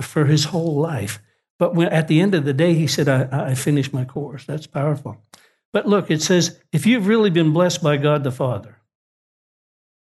for 0.00 0.26
his 0.26 0.44
whole 0.44 0.78
life. 0.78 1.20
But 1.62 1.76
when, 1.76 1.90
at 1.90 2.08
the 2.08 2.20
end 2.20 2.34
of 2.34 2.44
the 2.44 2.52
day, 2.52 2.74
he 2.74 2.88
said, 2.88 3.08
I, 3.08 3.50
I 3.50 3.54
finished 3.54 3.92
my 3.92 4.04
course. 4.04 4.44
That's 4.44 4.66
powerful. 4.66 5.18
But 5.72 5.86
look, 5.86 6.10
it 6.10 6.20
says, 6.20 6.58
if 6.72 6.86
you've 6.86 7.06
really 7.06 7.30
been 7.30 7.52
blessed 7.52 7.84
by 7.84 7.98
God 7.98 8.24
the 8.24 8.32
Father, 8.32 8.78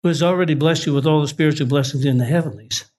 who 0.01 0.07
has 0.07 0.23
already 0.23 0.55
blessed 0.55 0.87
you 0.87 0.95
with 0.95 1.05
all 1.05 1.21
the 1.21 1.27
spiritual 1.27 1.67
blessings 1.67 2.03
in 2.03 2.17
the 2.17 2.25
heavenlies, 2.25 2.89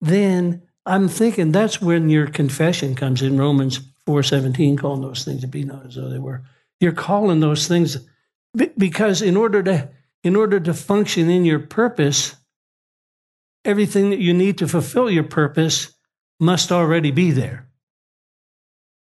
then 0.00 0.62
I'm 0.86 1.08
thinking 1.08 1.50
that's 1.50 1.82
when 1.82 2.08
your 2.08 2.28
confession 2.28 2.94
comes 2.94 3.20
in 3.20 3.36
Romans 3.36 3.80
4:17, 4.06 4.78
calling 4.78 5.02
those 5.02 5.24
things 5.24 5.40
to 5.40 5.48
be 5.48 5.64
not 5.64 5.86
as 5.86 5.96
though 5.96 6.08
they 6.08 6.20
were. 6.20 6.44
You're 6.78 6.92
calling 6.92 7.40
those 7.40 7.66
things 7.66 7.98
because 8.76 9.22
in 9.22 9.36
order 9.36 9.60
to 9.64 9.88
in 10.22 10.36
order 10.36 10.60
to 10.60 10.72
function 10.72 11.28
in 11.30 11.44
your 11.44 11.58
purpose, 11.58 12.36
everything 13.64 14.10
that 14.10 14.20
you 14.20 14.32
need 14.32 14.56
to 14.58 14.68
fulfill 14.68 15.10
your 15.10 15.24
purpose 15.24 15.94
must 16.38 16.70
already 16.70 17.10
be 17.10 17.32
there. 17.32 17.67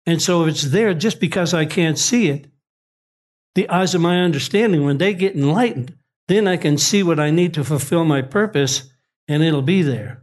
And 0.06 0.20
so 0.20 0.44
if 0.44 0.48
it's 0.50 0.62
there 0.62 0.94
just 0.94 1.20
because 1.20 1.54
I 1.54 1.64
can't 1.64 1.98
see 1.98 2.28
it, 2.28 2.46
the 3.54 3.68
eyes 3.68 3.94
of 3.94 4.00
my 4.00 4.20
understanding, 4.20 4.84
when 4.84 4.98
they 4.98 5.14
get 5.14 5.36
enlightened, 5.36 5.96
then 6.28 6.48
I 6.48 6.56
can 6.56 6.78
see 6.78 7.02
what 7.02 7.20
I 7.20 7.30
need 7.30 7.54
to 7.54 7.64
fulfill 7.64 8.04
my 8.04 8.22
purpose 8.22 8.90
and 9.28 9.42
it'll 9.42 9.62
be 9.62 9.82
there. 9.82 10.22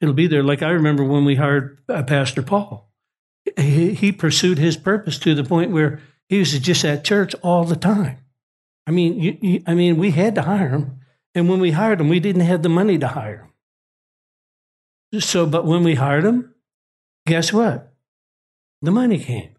it'll 0.00 0.14
be 0.14 0.26
there. 0.26 0.42
Like 0.42 0.62
I 0.62 0.70
remember 0.70 1.04
when 1.04 1.24
we 1.24 1.36
hired 1.36 1.78
uh, 1.88 2.02
Pastor 2.02 2.42
Paul, 2.42 2.90
he, 3.56 3.94
he 3.94 4.12
pursued 4.12 4.58
his 4.58 4.76
purpose 4.76 5.18
to 5.20 5.34
the 5.34 5.44
point 5.44 5.70
where 5.70 6.00
he 6.28 6.38
was 6.38 6.58
just 6.58 6.84
at 6.84 7.04
church 7.04 7.34
all 7.42 7.64
the 7.64 7.76
time. 7.76 8.18
I 8.86 8.90
mean, 8.90 9.18
you, 9.18 9.38
you, 9.40 9.62
I 9.66 9.74
mean, 9.74 9.96
we 9.96 10.10
had 10.10 10.34
to 10.34 10.42
hire 10.42 10.68
him, 10.68 11.00
and 11.34 11.48
when 11.48 11.60
we 11.60 11.70
hired 11.70 12.00
him, 12.00 12.08
we 12.08 12.20
didn't 12.20 12.42
have 12.42 12.62
the 12.62 12.68
money 12.68 12.98
to 12.98 13.08
hire 13.08 13.50
him. 15.12 15.20
So, 15.20 15.46
but 15.46 15.64
when 15.64 15.84
we 15.84 15.94
hired 15.94 16.24
him, 16.24 16.54
guess 17.26 17.52
what? 17.52 17.93
The 18.84 18.90
money 18.90 19.18
came. 19.18 19.54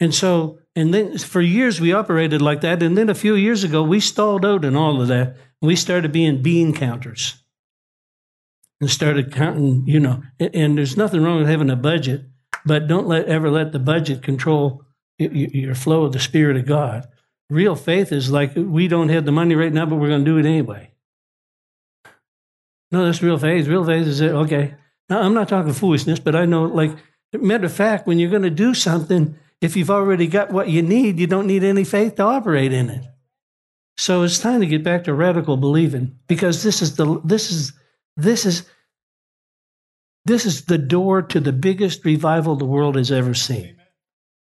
And 0.00 0.14
so, 0.14 0.58
and 0.76 0.92
then 0.92 1.16
for 1.18 1.40
years 1.40 1.80
we 1.80 1.92
operated 1.92 2.42
like 2.42 2.60
that. 2.60 2.82
And 2.82 2.96
then 2.96 3.08
a 3.08 3.14
few 3.14 3.34
years 3.34 3.64
ago, 3.64 3.82
we 3.82 4.00
stalled 4.00 4.44
out 4.44 4.64
in 4.64 4.76
all 4.76 5.00
of 5.00 5.08
that. 5.08 5.36
We 5.62 5.76
started 5.76 6.12
being 6.12 6.42
bean 6.42 6.74
counters 6.74 7.42
and 8.80 8.90
started 8.90 9.32
counting, 9.32 9.86
you 9.86 10.00
know, 10.00 10.22
and 10.38 10.76
there's 10.76 10.96
nothing 10.96 11.22
wrong 11.22 11.38
with 11.38 11.48
having 11.48 11.70
a 11.70 11.76
budget, 11.76 12.26
but 12.64 12.86
don't 12.86 13.06
let 13.06 13.26
ever 13.26 13.50
let 13.50 13.72
the 13.72 13.78
budget 13.78 14.22
control 14.22 14.84
your 15.18 15.74
flow 15.74 16.04
of 16.04 16.12
the 16.12 16.20
Spirit 16.20 16.56
of 16.56 16.66
God. 16.66 17.06
Real 17.50 17.76
faith 17.76 18.12
is 18.12 18.30
like 18.30 18.52
we 18.56 18.88
don't 18.88 19.08
have 19.08 19.24
the 19.24 19.32
money 19.32 19.54
right 19.54 19.72
now, 19.72 19.86
but 19.86 19.96
we're 19.96 20.08
going 20.08 20.24
to 20.24 20.30
do 20.30 20.38
it 20.38 20.46
anyway. 20.46 20.92
No, 22.90 23.04
that's 23.04 23.22
real 23.22 23.38
faith. 23.38 23.66
Real 23.66 23.84
faith 23.84 24.06
is 24.06 24.20
it, 24.20 24.32
okay. 24.32 24.74
Now, 25.08 25.20
I'm 25.22 25.34
not 25.34 25.48
talking 25.48 25.72
foolishness, 25.72 26.20
but 26.20 26.36
I 26.36 26.44
know, 26.44 26.64
like, 26.64 26.96
matter 27.38 27.66
of 27.66 27.72
fact, 27.72 28.06
when 28.06 28.18
you're 28.18 28.30
going 28.30 28.42
to 28.42 28.50
do 28.50 28.74
something, 28.74 29.36
if 29.60 29.76
you've 29.76 29.90
already 29.90 30.26
got 30.26 30.50
what 30.50 30.68
you 30.68 30.82
need, 30.82 31.18
you 31.18 31.26
don't 31.26 31.46
need 31.46 31.62
any 31.62 31.84
faith 31.84 32.16
to 32.16 32.22
operate 32.22 32.72
in 32.72 32.90
it. 32.90 33.04
So 33.96 34.22
it's 34.22 34.38
time 34.38 34.60
to 34.60 34.66
get 34.66 34.82
back 34.82 35.04
to 35.04 35.14
radical 35.14 35.56
believing 35.56 36.18
because 36.26 36.62
this 36.62 36.80
is 36.80 36.96
the 36.96 37.20
this 37.22 37.50
is 37.50 37.74
this 38.16 38.46
is 38.46 38.64
this 40.24 40.46
is 40.46 40.64
the 40.64 40.78
door 40.78 41.20
to 41.22 41.40
the 41.40 41.52
biggest 41.52 42.04
revival 42.04 42.56
the 42.56 42.64
world 42.64 42.96
has 42.96 43.12
ever 43.12 43.34
seen. 43.34 43.76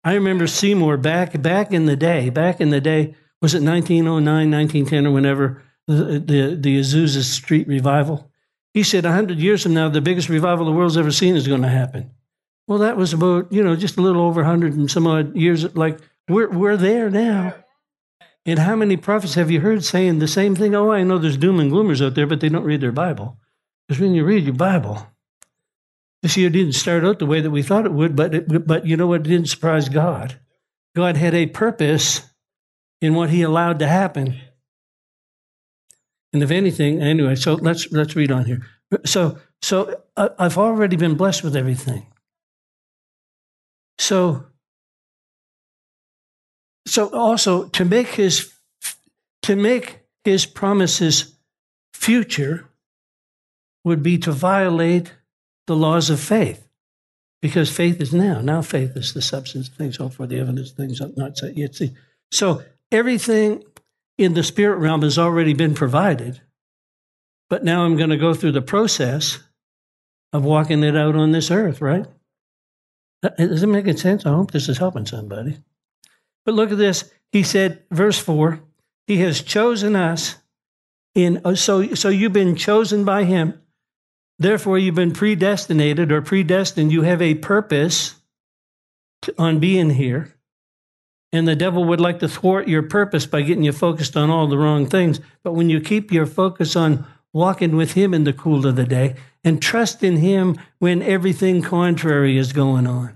I 0.03 0.15
remember 0.15 0.47
Seymour 0.47 0.97
back 0.97 1.39
back 1.41 1.71
in 1.71 1.85
the 1.85 1.95
day, 1.95 2.29
back 2.29 2.59
in 2.59 2.71
the 2.71 2.81
day, 2.81 3.15
was 3.41 3.53
it 3.53 3.61
1909, 3.61 4.25
1910, 4.25 5.05
or 5.05 5.11
whenever 5.11 5.63
the 5.87 5.93
the, 6.19 6.57
the 6.59 6.79
Azusa 6.79 7.21
Street 7.21 7.67
revival? 7.67 8.31
He 8.73 8.81
said, 8.81 9.03
100 9.03 9.37
years 9.37 9.61
from 9.61 9.75
now, 9.75 9.87
the 9.87 10.01
biggest 10.01 10.29
revival 10.29 10.65
the 10.65 10.71
world's 10.71 10.97
ever 10.97 11.11
seen 11.11 11.35
is 11.35 11.47
going 11.47 11.61
to 11.61 11.69
happen. 11.69 12.09
Well, 12.67 12.79
that 12.79 12.97
was 12.97 13.13
about, 13.13 13.51
you 13.51 13.63
know, 13.63 13.75
just 13.75 13.97
a 13.97 14.01
little 14.01 14.21
over 14.21 14.41
100 14.41 14.73
and 14.73 14.89
some 14.89 15.05
odd 15.05 15.35
years. 15.35 15.75
Like, 15.75 15.99
we're, 16.29 16.49
we're 16.49 16.77
there 16.77 17.09
now. 17.09 17.55
And 18.45 18.59
how 18.59 18.75
many 18.75 18.97
prophets 18.97 19.35
have 19.35 19.51
you 19.51 19.61
heard 19.61 19.83
saying 19.83 20.19
the 20.19 20.27
same 20.27 20.55
thing? 20.55 20.75
Oh, 20.75 20.91
I 20.91 21.03
know 21.03 21.17
there's 21.17 21.37
doom 21.37 21.59
and 21.59 21.71
gloomers 21.71 22.05
out 22.05 22.15
there, 22.15 22.27
but 22.27 22.39
they 22.39 22.49
don't 22.49 22.63
read 22.63 22.81
their 22.81 22.91
Bible. 22.91 23.37
Because 23.87 24.01
when 24.01 24.13
you 24.13 24.23
read 24.23 24.43
your 24.43 24.53
Bible, 24.53 25.07
this 26.21 26.37
year 26.37 26.49
didn't 26.49 26.73
start 26.73 27.03
out 27.03 27.19
the 27.19 27.25
way 27.25 27.41
that 27.41 27.51
we 27.51 27.63
thought 27.63 27.85
it 27.85 27.93
would, 27.93 28.15
but 28.15 28.33
it, 28.33 28.67
but 28.67 28.85
you 28.85 28.97
know 28.97 29.07
what? 29.07 29.21
It 29.21 29.29
didn't 29.29 29.49
surprise 29.49 29.89
God. 29.89 30.39
God 30.95 31.17
had 31.17 31.33
a 31.33 31.47
purpose 31.47 32.21
in 33.01 33.13
what 33.13 33.29
He 33.29 33.41
allowed 33.41 33.79
to 33.79 33.87
happen. 33.87 34.39
And 36.31 36.41
if 36.41 36.49
anything, 36.49 37.01
anyway, 37.01 37.35
so 37.35 37.55
let's 37.55 37.91
let's 37.91 38.15
read 38.15 38.31
on 38.31 38.45
here. 38.45 38.65
So 39.05 39.37
so 39.61 40.01
uh, 40.15 40.29
I've 40.39 40.57
already 40.57 40.95
been 40.95 41.15
blessed 41.15 41.43
with 41.43 41.55
everything. 41.55 42.07
So 43.97 44.45
so 46.85 47.09
also 47.13 47.67
to 47.69 47.85
make 47.85 48.07
his 48.07 48.53
to 49.43 49.55
make 49.55 49.99
his 50.23 50.45
promises 50.45 51.35
future 51.93 52.69
would 53.83 54.03
be 54.03 54.17
to 54.19 54.31
violate 54.31 55.13
the 55.67 55.75
laws 55.75 56.09
of 56.09 56.19
faith. 56.19 56.67
Because 57.41 57.69
faith 57.69 57.99
is 57.99 58.13
now. 58.13 58.39
Now 58.39 58.61
faith 58.61 58.95
is 58.95 59.13
the 59.13 59.21
substance 59.21 59.67
of 59.67 59.73
things 59.73 59.97
hoped 59.97 60.15
for, 60.15 60.25
the 60.25 60.39
evidence 60.39 60.71
of 60.71 60.77
things 60.77 61.01
not 61.17 61.37
yet 61.57 61.75
seen. 61.75 61.97
So 62.31 62.63
everything 62.89 63.63
in 64.17 64.33
the 64.33 64.43
spirit 64.43 64.77
realm 64.77 65.01
has 65.01 65.17
already 65.17 65.53
been 65.53 65.73
provided. 65.73 66.41
But 67.49 67.65
now 67.65 67.83
I'm 67.83 67.97
going 67.97 68.11
to 68.11 68.17
go 68.17 68.33
through 68.33 68.53
the 68.53 68.61
process 68.61 69.39
of 70.31 70.45
walking 70.45 70.83
it 70.83 70.95
out 70.95 71.15
on 71.15 71.31
this 71.31 71.51
earth, 71.51 71.81
right? 71.81 72.05
Is 73.37 73.63
it 73.63 73.67
making 73.67 73.97
sense? 73.97 74.25
I 74.25 74.31
hope 74.31 74.51
this 74.51 74.69
is 74.69 74.77
helping 74.77 75.05
somebody. 75.05 75.57
But 76.45 76.55
look 76.55 76.71
at 76.71 76.77
this. 76.77 77.11
He 77.31 77.43
said, 77.43 77.83
verse 77.89 78.19
4, 78.19 78.59
He 79.07 79.17
has 79.17 79.41
chosen 79.41 79.95
us 79.95 80.37
in 81.15 81.41
uh, 81.45 81.55
so 81.55 81.93
so 81.93 82.09
you've 82.09 82.33
been 82.33 82.55
chosen 82.55 83.05
by 83.05 83.23
him 83.23 83.61
Therefore, 84.39 84.77
you've 84.77 84.95
been 84.95 85.13
predestinated 85.13 86.11
or 86.11 86.21
predestined. 86.21 86.91
You 86.91 87.03
have 87.03 87.21
a 87.21 87.35
purpose 87.35 88.15
on 89.37 89.59
being 89.59 89.91
here. 89.91 90.35
And 91.31 91.47
the 91.47 91.55
devil 91.55 91.83
would 91.85 92.01
like 92.01 92.19
to 92.19 92.27
thwart 92.27 92.67
your 92.67 92.83
purpose 92.83 93.25
by 93.25 93.41
getting 93.41 93.63
you 93.63 93.71
focused 93.71 94.15
on 94.15 94.29
all 94.29 94.47
the 94.47 94.57
wrong 94.57 94.85
things. 94.85 95.19
But 95.43 95.53
when 95.53 95.69
you 95.69 95.79
keep 95.81 96.11
your 96.11 96.25
focus 96.25 96.75
on 96.75 97.07
walking 97.31 97.75
with 97.75 97.93
him 97.93 98.13
in 98.13 98.23
the 98.23 98.33
cool 98.33 98.67
of 98.67 98.75
the 98.75 98.85
day 98.85 99.15
and 99.43 99.61
trust 99.61 100.03
in 100.03 100.17
him 100.17 100.57
when 100.79 101.01
everything 101.01 101.61
contrary 101.61 102.37
is 102.37 102.53
going 102.53 102.87
on. 102.87 103.15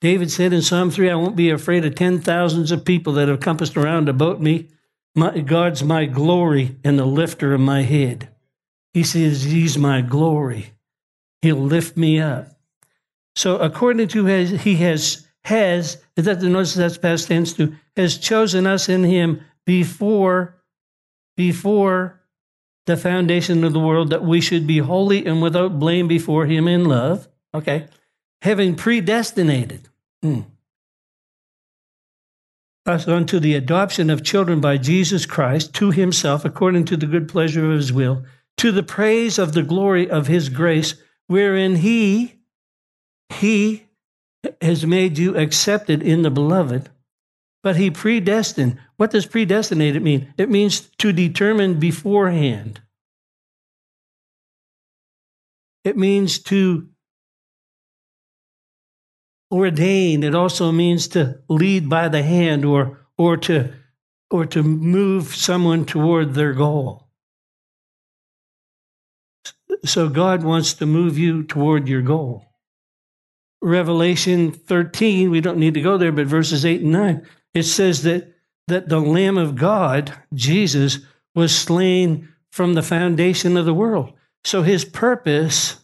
David 0.00 0.30
said 0.30 0.52
in 0.52 0.62
Psalm 0.62 0.90
3, 0.90 1.10
I 1.10 1.14
won't 1.14 1.36
be 1.36 1.50
afraid 1.50 1.84
of 1.84 1.94
ten 1.94 2.20
thousands 2.20 2.72
of 2.72 2.84
people 2.84 3.12
that 3.14 3.28
have 3.28 3.40
compassed 3.40 3.76
around 3.76 4.08
about 4.08 4.40
me. 4.40 4.68
My, 5.14 5.40
God's 5.40 5.82
my 5.82 6.06
glory 6.06 6.76
and 6.84 6.98
the 6.98 7.04
lifter 7.04 7.52
of 7.52 7.60
my 7.60 7.82
head. 7.82 8.28
He 8.94 9.02
says, 9.02 9.42
He's 9.42 9.76
my 9.76 10.00
glory. 10.00 10.72
He'll 11.42 11.56
lift 11.56 11.96
me 11.96 12.20
up. 12.20 12.48
So 13.34 13.58
according 13.58 14.08
to 14.08 14.24
his, 14.24 14.62
he 14.62 14.76
has 14.76 15.26
has 15.44 16.02
is 16.16 16.26
that 16.26 16.40
the 16.40 16.48
notice 16.48 16.74
that's 16.74 16.98
past 16.98 17.28
tense 17.28 17.54
to 17.54 17.74
has 17.96 18.18
chosen 18.18 18.66
us 18.66 18.88
in 18.88 19.04
him 19.04 19.40
before 19.64 20.56
before 21.36 22.19
the 22.90 22.96
foundation 22.96 23.64
of 23.64 23.72
the 23.72 23.80
world 23.80 24.10
that 24.10 24.24
we 24.24 24.40
should 24.40 24.66
be 24.66 24.78
holy 24.78 25.24
and 25.24 25.40
without 25.40 25.78
blame 25.78 26.08
before 26.08 26.46
him 26.46 26.68
in 26.68 26.84
love. 26.84 27.28
Okay. 27.54 27.86
Having 28.42 28.76
predestinated. 28.76 29.88
Hmm. 30.22 30.40
Us 32.86 33.08
unto 33.08 33.38
the 33.38 33.54
adoption 33.54 34.10
of 34.10 34.24
children 34.24 34.60
by 34.60 34.76
Jesus 34.76 35.24
Christ 35.26 35.74
to 35.74 35.90
himself 35.90 36.44
according 36.44 36.84
to 36.86 36.96
the 36.96 37.06
good 37.06 37.28
pleasure 37.28 37.70
of 37.70 37.76
his 37.76 37.92
will 37.92 38.24
to 38.60 38.70
the 38.70 38.82
praise 38.82 39.38
of 39.38 39.54
the 39.54 39.62
glory 39.62 40.10
of 40.10 40.26
his 40.26 40.50
grace, 40.50 40.94
wherein 41.28 41.76
he, 41.76 42.34
he 43.30 43.86
has 44.60 44.84
made 44.84 45.16
you 45.16 45.34
accepted 45.34 46.02
in 46.02 46.20
the 46.20 46.30
beloved. 46.30 46.90
But 47.62 47.76
he 47.76 47.90
predestined. 47.90 48.78
What 48.96 49.10
does 49.10 49.26
predestinated 49.26 50.02
mean? 50.02 50.32
It 50.38 50.48
means 50.48 50.80
to 50.98 51.12
determine 51.12 51.78
beforehand. 51.78 52.80
It 55.84 55.96
means 55.96 56.38
to 56.44 56.88
ordain. 59.50 60.22
It 60.22 60.34
also 60.34 60.72
means 60.72 61.08
to 61.08 61.40
lead 61.48 61.88
by 61.88 62.08
the 62.08 62.22
hand 62.22 62.64
or, 62.64 63.00
or, 63.18 63.36
to, 63.38 63.72
or 64.30 64.46
to 64.46 64.62
move 64.62 65.34
someone 65.34 65.84
toward 65.84 66.34
their 66.34 66.52
goal. 66.52 67.08
So 69.84 70.08
God 70.08 70.42
wants 70.42 70.74
to 70.74 70.86
move 70.86 71.18
you 71.18 71.42
toward 71.42 71.88
your 71.88 72.02
goal. 72.02 72.44
Revelation 73.62 74.52
13, 74.52 75.30
we 75.30 75.40
don't 75.40 75.58
need 75.58 75.74
to 75.74 75.82
go 75.82 75.98
there, 75.98 76.12
but 76.12 76.26
verses 76.26 76.64
8 76.64 76.80
and 76.80 76.92
9, 76.92 77.26
it 77.54 77.64
says 77.64 78.02
that, 78.02 78.34
that 78.68 78.88
the 78.88 79.00
Lamb 79.00 79.38
of 79.38 79.56
God, 79.56 80.14
Jesus, 80.34 80.98
was 81.34 81.56
slain 81.56 82.28
from 82.50 82.74
the 82.74 82.82
foundation 82.82 83.56
of 83.56 83.64
the 83.64 83.74
world. 83.74 84.12
So 84.44 84.62
his 84.62 84.84
purpose, 84.84 85.76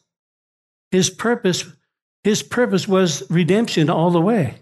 his 0.90 1.10
purpose, 1.10 1.64
his 2.24 2.42
purpose 2.42 2.88
was 2.88 3.28
redemption 3.30 3.90
all 3.90 4.10
the 4.10 4.20
way. 4.20 4.58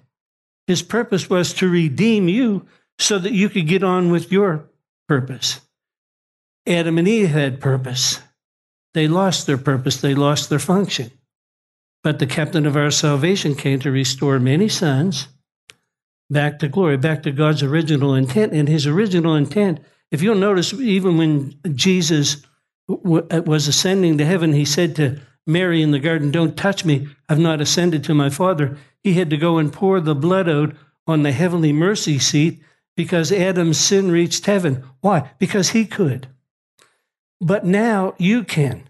His 0.67 0.83
purpose 0.83 1.29
was 1.29 1.53
to 1.55 1.69
redeem 1.69 2.29
you 2.29 2.67
so 2.99 3.19
that 3.19 3.33
you 3.33 3.49
could 3.49 3.67
get 3.67 3.83
on 3.83 4.11
with 4.11 4.33
your 4.33 4.71
purpose. 5.09 5.61
Adam 6.67 6.99
and 6.99 7.07
Eve 7.07 7.31
had 7.31 7.61
purpose. 7.61 8.21
They 8.95 9.09
lost 9.09 9.47
their 9.47 9.59
purpose, 9.59 10.01
they 10.01 10.15
lost 10.15 10.49
their 10.49 10.59
function. 10.59 11.11
But 12.03 12.19
the 12.19 12.27
captain 12.27 12.67
of 12.67 12.77
our 12.77 12.91
salvation 12.91 13.55
came 13.55 13.81
to 13.81 13.91
restore 13.91 14.39
many 14.39 14.69
sons 14.69 15.29
back 16.31 16.59
to 16.61 16.69
glory, 16.69 16.97
back 16.97 17.23
to 17.25 17.33
God's 17.33 17.63
original 17.63 18.15
intent. 18.15 18.53
And 18.53 18.69
his 18.69 18.87
original 18.87 19.35
intent, 19.35 19.81
if 20.11 20.23
you'll 20.23 20.35
notice, 20.35 20.73
even 20.73 21.17
when 21.17 21.55
Jesus 21.75 22.45
uh, 22.89 23.43
was 23.47 23.69
ascending 23.69 24.19
to 24.19 24.25
heaven, 24.25 24.53
he 24.53 24.65
said 24.65 24.97
to 24.97 25.21
Mary 25.47 25.83
in 25.83 25.91
the 25.91 25.99
garden, 25.99 26.31
Don't 26.31 26.57
touch 26.57 26.85
me. 26.85 27.09
I've 27.29 27.39
not 27.39 27.61
ascended 27.61 28.05
to 28.05 28.15
my 28.15 28.31
Father. 28.31 28.77
He 29.03 29.15
had 29.15 29.31
to 29.31 29.37
go 29.37 29.59
and 29.59 29.73
pour 29.73 30.01
the 30.01 30.15
blood 30.15 30.49
out 30.49 30.75
on 31.07 31.23
the 31.23 31.33
heavenly 31.33 31.73
mercy 31.73 32.19
seat 32.19 32.63
because 32.97 33.33
Adam's 33.33 33.79
sin 33.79 34.11
reached 34.11 34.47
heaven. 34.47 34.85
Why? 35.01 35.31
Because 35.39 35.71
he 35.71 35.85
could. 35.85 36.29
but 37.41 37.67
now 37.67 38.15
you 38.19 38.45
can. 38.45 38.89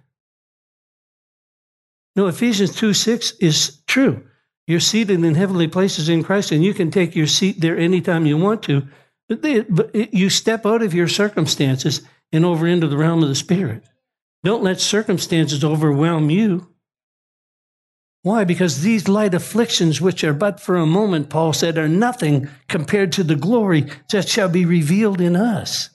No, 2.16 2.28
Ephesians 2.28 2.74
2 2.76 2.94
6 2.94 3.32
is 3.40 3.78
true. 3.86 4.24
You're 4.66 4.80
seated 4.80 5.22
in 5.22 5.34
heavenly 5.34 5.68
places 5.68 6.08
in 6.08 6.22
Christ, 6.22 6.50
and 6.50 6.64
you 6.64 6.72
can 6.72 6.90
take 6.90 7.14
your 7.14 7.26
seat 7.26 7.60
there 7.60 7.78
anytime 7.78 8.26
you 8.26 8.38
want 8.38 8.62
to. 8.64 8.86
But 9.28 9.94
you 10.14 10.30
step 10.30 10.64
out 10.64 10.82
of 10.82 10.94
your 10.94 11.08
circumstances 11.08 12.02
and 12.32 12.44
over 12.44 12.66
into 12.66 12.88
the 12.88 12.96
realm 12.96 13.22
of 13.22 13.28
the 13.28 13.34
Spirit. 13.34 13.84
Don't 14.42 14.62
let 14.62 14.80
circumstances 14.80 15.64
overwhelm 15.64 16.30
you. 16.30 16.68
Why? 18.22 18.44
Because 18.44 18.80
these 18.80 19.06
light 19.06 19.34
afflictions, 19.34 20.00
which 20.00 20.24
are 20.24 20.32
but 20.32 20.58
for 20.58 20.76
a 20.76 20.86
moment, 20.86 21.28
Paul 21.28 21.52
said, 21.52 21.76
are 21.76 21.88
nothing 21.88 22.48
compared 22.68 23.12
to 23.12 23.22
the 23.22 23.36
glory 23.36 23.86
that 24.12 24.28
shall 24.28 24.48
be 24.48 24.64
revealed 24.64 25.20
in 25.20 25.36
us. 25.36 25.90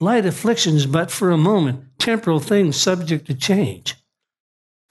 Light 0.00 0.24
afflictions, 0.24 0.86
but 0.86 1.10
for 1.10 1.30
a 1.30 1.36
moment, 1.36 1.84
temporal 1.98 2.40
things 2.40 2.76
subject 2.76 3.26
to 3.26 3.34
change. 3.34 3.96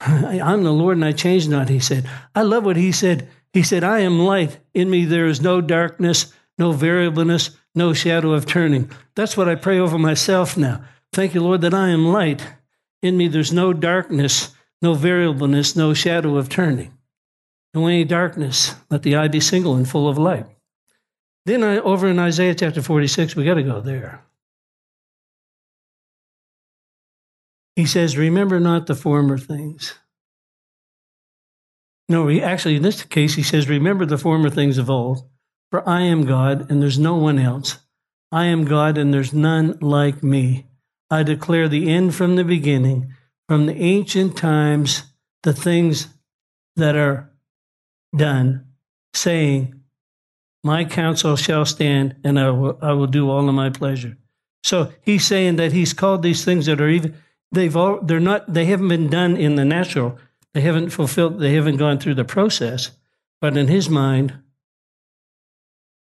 I'm 0.00 0.62
the 0.62 0.72
Lord 0.72 0.96
and 0.96 1.04
I 1.04 1.12
change 1.12 1.48
not, 1.48 1.68
he 1.68 1.80
said. 1.80 2.08
I 2.34 2.42
love 2.42 2.64
what 2.64 2.76
he 2.76 2.92
said. 2.92 3.28
He 3.52 3.62
said, 3.62 3.82
I 3.82 4.00
am 4.00 4.20
light. 4.20 4.58
In 4.74 4.90
me 4.90 5.04
there 5.04 5.26
is 5.26 5.40
no 5.40 5.60
darkness, 5.60 6.32
no 6.58 6.72
variableness, 6.72 7.56
no 7.74 7.92
shadow 7.92 8.32
of 8.32 8.46
turning. 8.46 8.90
That's 9.14 9.36
what 9.36 9.48
I 9.48 9.54
pray 9.54 9.78
over 9.78 9.98
myself 9.98 10.56
now. 10.56 10.82
Thank 11.12 11.34
you, 11.34 11.40
Lord, 11.40 11.62
that 11.62 11.74
I 11.74 11.88
am 11.88 12.06
light. 12.06 12.46
In 13.02 13.16
me 13.16 13.28
there's 13.28 13.52
no 13.52 13.72
darkness, 13.72 14.54
no 14.82 14.94
variableness, 14.94 15.74
no 15.74 15.94
shadow 15.94 16.36
of 16.36 16.48
turning. 16.48 16.92
No 17.74 17.86
any 17.86 18.04
darkness. 18.04 18.74
Let 18.90 19.02
the 19.02 19.16
eye 19.16 19.28
be 19.28 19.40
single 19.40 19.74
and 19.74 19.88
full 19.88 20.08
of 20.08 20.18
light. 20.18 20.46
Then 21.46 21.62
I, 21.62 21.78
over 21.78 22.08
in 22.08 22.18
Isaiah 22.18 22.54
chapter 22.54 22.82
46, 22.82 23.34
we 23.34 23.44
got 23.44 23.54
to 23.54 23.62
go 23.62 23.80
there. 23.80 24.22
He 27.78 27.86
says, 27.86 28.18
Remember 28.18 28.58
not 28.58 28.88
the 28.88 28.96
former 28.96 29.38
things. 29.38 29.94
No, 32.08 32.26
he, 32.26 32.42
actually, 32.42 32.74
in 32.74 32.82
this 32.82 33.04
case, 33.04 33.36
he 33.36 33.44
says, 33.44 33.68
Remember 33.68 34.04
the 34.04 34.18
former 34.18 34.50
things 34.50 34.78
of 34.78 34.90
old, 34.90 35.22
for 35.70 35.88
I 35.88 36.00
am 36.00 36.26
God 36.26 36.68
and 36.68 36.82
there's 36.82 36.98
no 36.98 37.14
one 37.14 37.38
else. 37.38 37.78
I 38.32 38.46
am 38.46 38.64
God 38.64 38.98
and 38.98 39.14
there's 39.14 39.32
none 39.32 39.78
like 39.80 40.24
me. 40.24 40.66
I 41.08 41.22
declare 41.22 41.68
the 41.68 41.88
end 41.88 42.16
from 42.16 42.34
the 42.34 42.42
beginning, 42.42 43.14
from 43.48 43.66
the 43.66 43.76
ancient 43.76 44.36
times, 44.36 45.04
the 45.44 45.52
things 45.52 46.08
that 46.74 46.96
are 46.96 47.30
done, 48.16 48.66
saying, 49.14 49.80
My 50.64 50.84
counsel 50.84 51.36
shall 51.36 51.64
stand, 51.64 52.16
and 52.24 52.40
I 52.40 52.50
will, 52.50 52.76
I 52.82 52.90
will 52.94 53.06
do 53.06 53.30
all 53.30 53.48
of 53.48 53.54
my 53.54 53.70
pleasure. 53.70 54.18
So 54.64 54.92
he's 55.00 55.24
saying 55.24 55.54
that 55.56 55.70
he's 55.70 55.92
called 55.92 56.24
these 56.24 56.44
things 56.44 56.66
that 56.66 56.80
are 56.80 56.88
even 56.88 57.14
they've 57.52 57.76
all 57.76 58.00
they're 58.00 58.20
not 58.20 58.52
they 58.52 58.66
haven't 58.66 58.88
been 58.88 59.08
done 59.08 59.36
in 59.36 59.56
the 59.56 59.64
natural. 59.64 60.18
They 60.54 60.60
haven't 60.60 60.90
fulfilled 60.90 61.40
they 61.40 61.54
haven't 61.54 61.76
gone 61.76 61.98
through 61.98 62.14
the 62.14 62.24
process. 62.24 62.90
But 63.40 63.56
in 63.56 63.68
his 63.68 63.88
mind, 63.88 64.38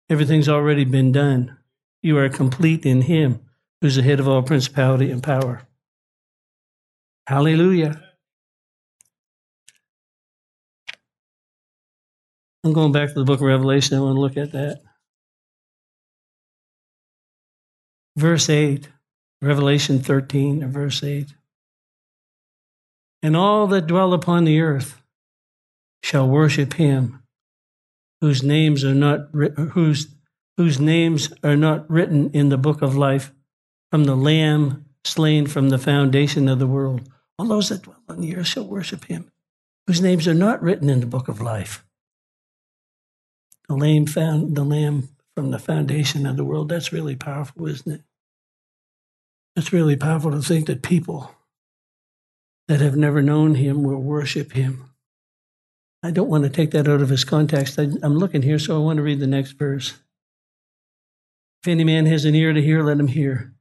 everything's 0.09 0.49
already 0.49 0.85
been 0.85 1.13
done. 1.13 1.57
You 2.03 2.19
are 2.19 2.29
complete 2.29 2.85
in 2.85 3.03
him 3.03 3.41
who's 3.81 3.97
the 3.97 4.03
head 4.03 4.21
of 4.21 4.29
all 4.29 4.43
principality 4.43 5.11
and 5.11 5.23
power. 5.23 5.63
Hallelujah. 7.27 8.03
I'm 12.65 12.73
going 12.73 12.93
back 12.93 13.09
to 13.09 13.15
the 13.15 13.25
book 13.25 13.41
of 13.41 13.47
Revelation. 13.47 13.97
I 13.97 14.01
want 14.01 14.17
to 14.17 14.21
look 14.21 14.37
at 14.37 14.53
that. 14.53 14.83
Verse 18.17 18.51
8. 18.51 18.89
Revelation 19.43 20.01
13, 20.01 20.71
verse 20.71 21.03
8. 21.03 21.35
And 23.23 23.37
all 23.37 23.67
that 23.69 23.87
dwell 23.87 24.13
upon 24.13 24.45
the 24.45 24.61
earth 24.61 25.01
shall 26.03 26.29
worship 26.29 26.75
him, 26.75 27.23
whose 28.21 28.43
names 28.43 28.85
are 28.85 28.95
not 28.95 29.29
whose 29.73 30.09
whose 30.57 30.79
names 30.79 31.33
are 31.43 31.57
not 31.57 31.89
written 31.91 32.31
in 32.31 32.51
the 32.51 32.59
book 32.59 32.83
of 32.83 32.97
life 32.97 33.33
from 33.91 34.05
the 34.05 34.17
Lamb 34.17 34.85
slain 35.05 35.47
from 35.47 35.71
the 35.71 35.79
foundation 35.79 36.49
of 36.49 36.59
the 36.59 36.67
world. 36.67 37.09
All 37.39 37.47
those 37.47 37.71
that 37.71 37.83
dwell 37.83 38.03
on 38.09 38.21
the 38.21 38.37
earth 38.37 38.49
shall 38.49 38.67
worship 38.67 39.07
him, 39.07 39.31
whose 39.87 40.03
names 40.03 40.29
are 40.29 40.35
not 40.35 40.63
written 40.63 40.91
in 40.91 41.01
the 41.01 41.07
book 41.07 41.29
of 41.29 41.41
life. 41.41 41.83
The 43.69 43.77
Lamb 43.77 44.07
found 44.07 44.57
the 44.57 44.65
Lamb 44.65 45.09
from 45.35 45.51
the 45.51 45.59
foundation 45.59 46.27
of 46.27 46.37
the 46.37 46.45
world. 46.45 46.69
That's 46.69 46.93
really 46.93 47.17
powerful, 47.17 47.67
isn't 47.67 47.91
it? 47.91 48.03
It's 49.61 49.75
really 49.75 49.95
powerful 49.95 50.31
to 50.31 50.41
think 50.41 50.69
that 50.69 50.81
people 50.81 51.31
that 52.67 52.81
have 52.81 52.97
never 52.97 53.21
known 53.21 53.57
him 53.57 53.83
will 53.83 54.01
worship 54.01 54.53
him. 54.53 54.91
I 56.03 56.13
don't 56.13 56.31
want 56.31 56.45
to 56.45 56.51
take 56.51 56.71
that 56.71 56.89
out 56.89 57.03
of 57.03 57.11
his 57.11 57.25
context. 57.25 57.79
I, 57.79 57.83
am 57.83 58.17
looking 58.17 58.41
here, 58.41 58.59
so 58.59 58.75
I 58.75 58.79
want 58.79 58.97
to 58.97 59.03
read 59.03 59.21
the 59.21 59.27
next 59.27 59.53
verse. 59.53 59.99
If 61.63 61.69
any 61.69 61.85
man 61.85 62.07
has 62.07 62.25
an 62.25 62.35
ear 62.35 62.55
to 62.55 62.63
hear, 62.63 62.83
let 62.83 62.99
him 62.99 63.09
hear. 63.09 63.53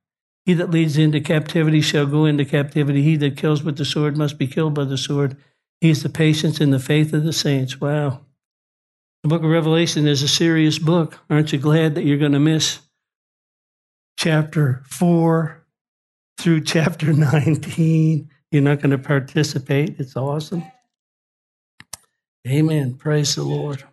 He 0.45 0.53
that 0.53 0.71
leads 0.71 0.97
into 0.97 1.19
captivity 1.19 1.81
shall 1.81 2.05
go 2.05 2.23
into 2.23 2.45
captivity. 2.45 3.01
He 3.01 3.17
that 3.17 3.35
kills 3.35 3.61
with 3.61 3.75
the 3.75 3.83
sword 3.83 4.15
must 4.15 4.37
be 4.37 4.47
killed 4.47 4.75
by 4.75 4.85
the 4.85 4.97
sword. 4.97 5.35
He 5.81 5.89
is 5.89 6.01
the 6.01 6.07
patience 6.07 6.61
and 6.61 6.71
the 6.71 6.79
faith 6.79 7.11
of 7.11 7.25
the 7.25 7.33
saints. 7.33 7.81
Wow. 7.81 8.21
The 9.23 9.27
book 9.27 9.43
of 9.43 9.49
Revelation 9.49 10.07
is 10.07 10.23
a 10.23 10.29
serious 10.29 10.79
book. 10.79 11.19
Aren't 11.29 11.51
you 11.51 11.59
glad 11.59 11.95
that 11.95 12.05
you're 12.05 12.17
going 12.17 12.31
to 12.31 12.39
miss 12.39 12.79
chapter 14.17 14.81
4 14.85 15.58
through 16.39 16.61
chapter 16.61 17.11
19. 17.13 18.29
You're 18.51 18.61
not 18.61 18.77
going 18.77 18.91
to 18.91 18.97
participate. 18.97 19.99
It's 19.99 20.15
awesome. 20.15 20.63
Amen. 22.47 22.95
Praise 22.95 23.35
the 23.35 23.43
Lord. 23.43 23.83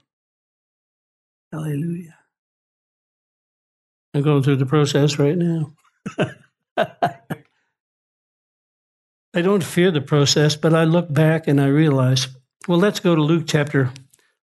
Hallelujah. 1.52 2.16
I'm 4.14 4.22
going 4.22 4.42
through 4.42 4.56
the 4.56 4.66
process 4.66 5.18
right 5.18 5.36
now. 5.36 5.74
I 9.34 9.42
don't 9.42 9.64
fear 9.64 9.90
the 9.90 10.00
process, 10.00 10.56
but 10.56 10.72
I 10.72 10.84
look 10.84 11.12
back 11.12 11.46
and 11.46 11.60
I 11.60 11.66
realize, 11.66 12.28
well, 12.66 12.78
let's 12.78 13.00
go 13.00 13.14
to 13.14 13.20
Luke 13.20 13.44
chapter, 13.46 13.92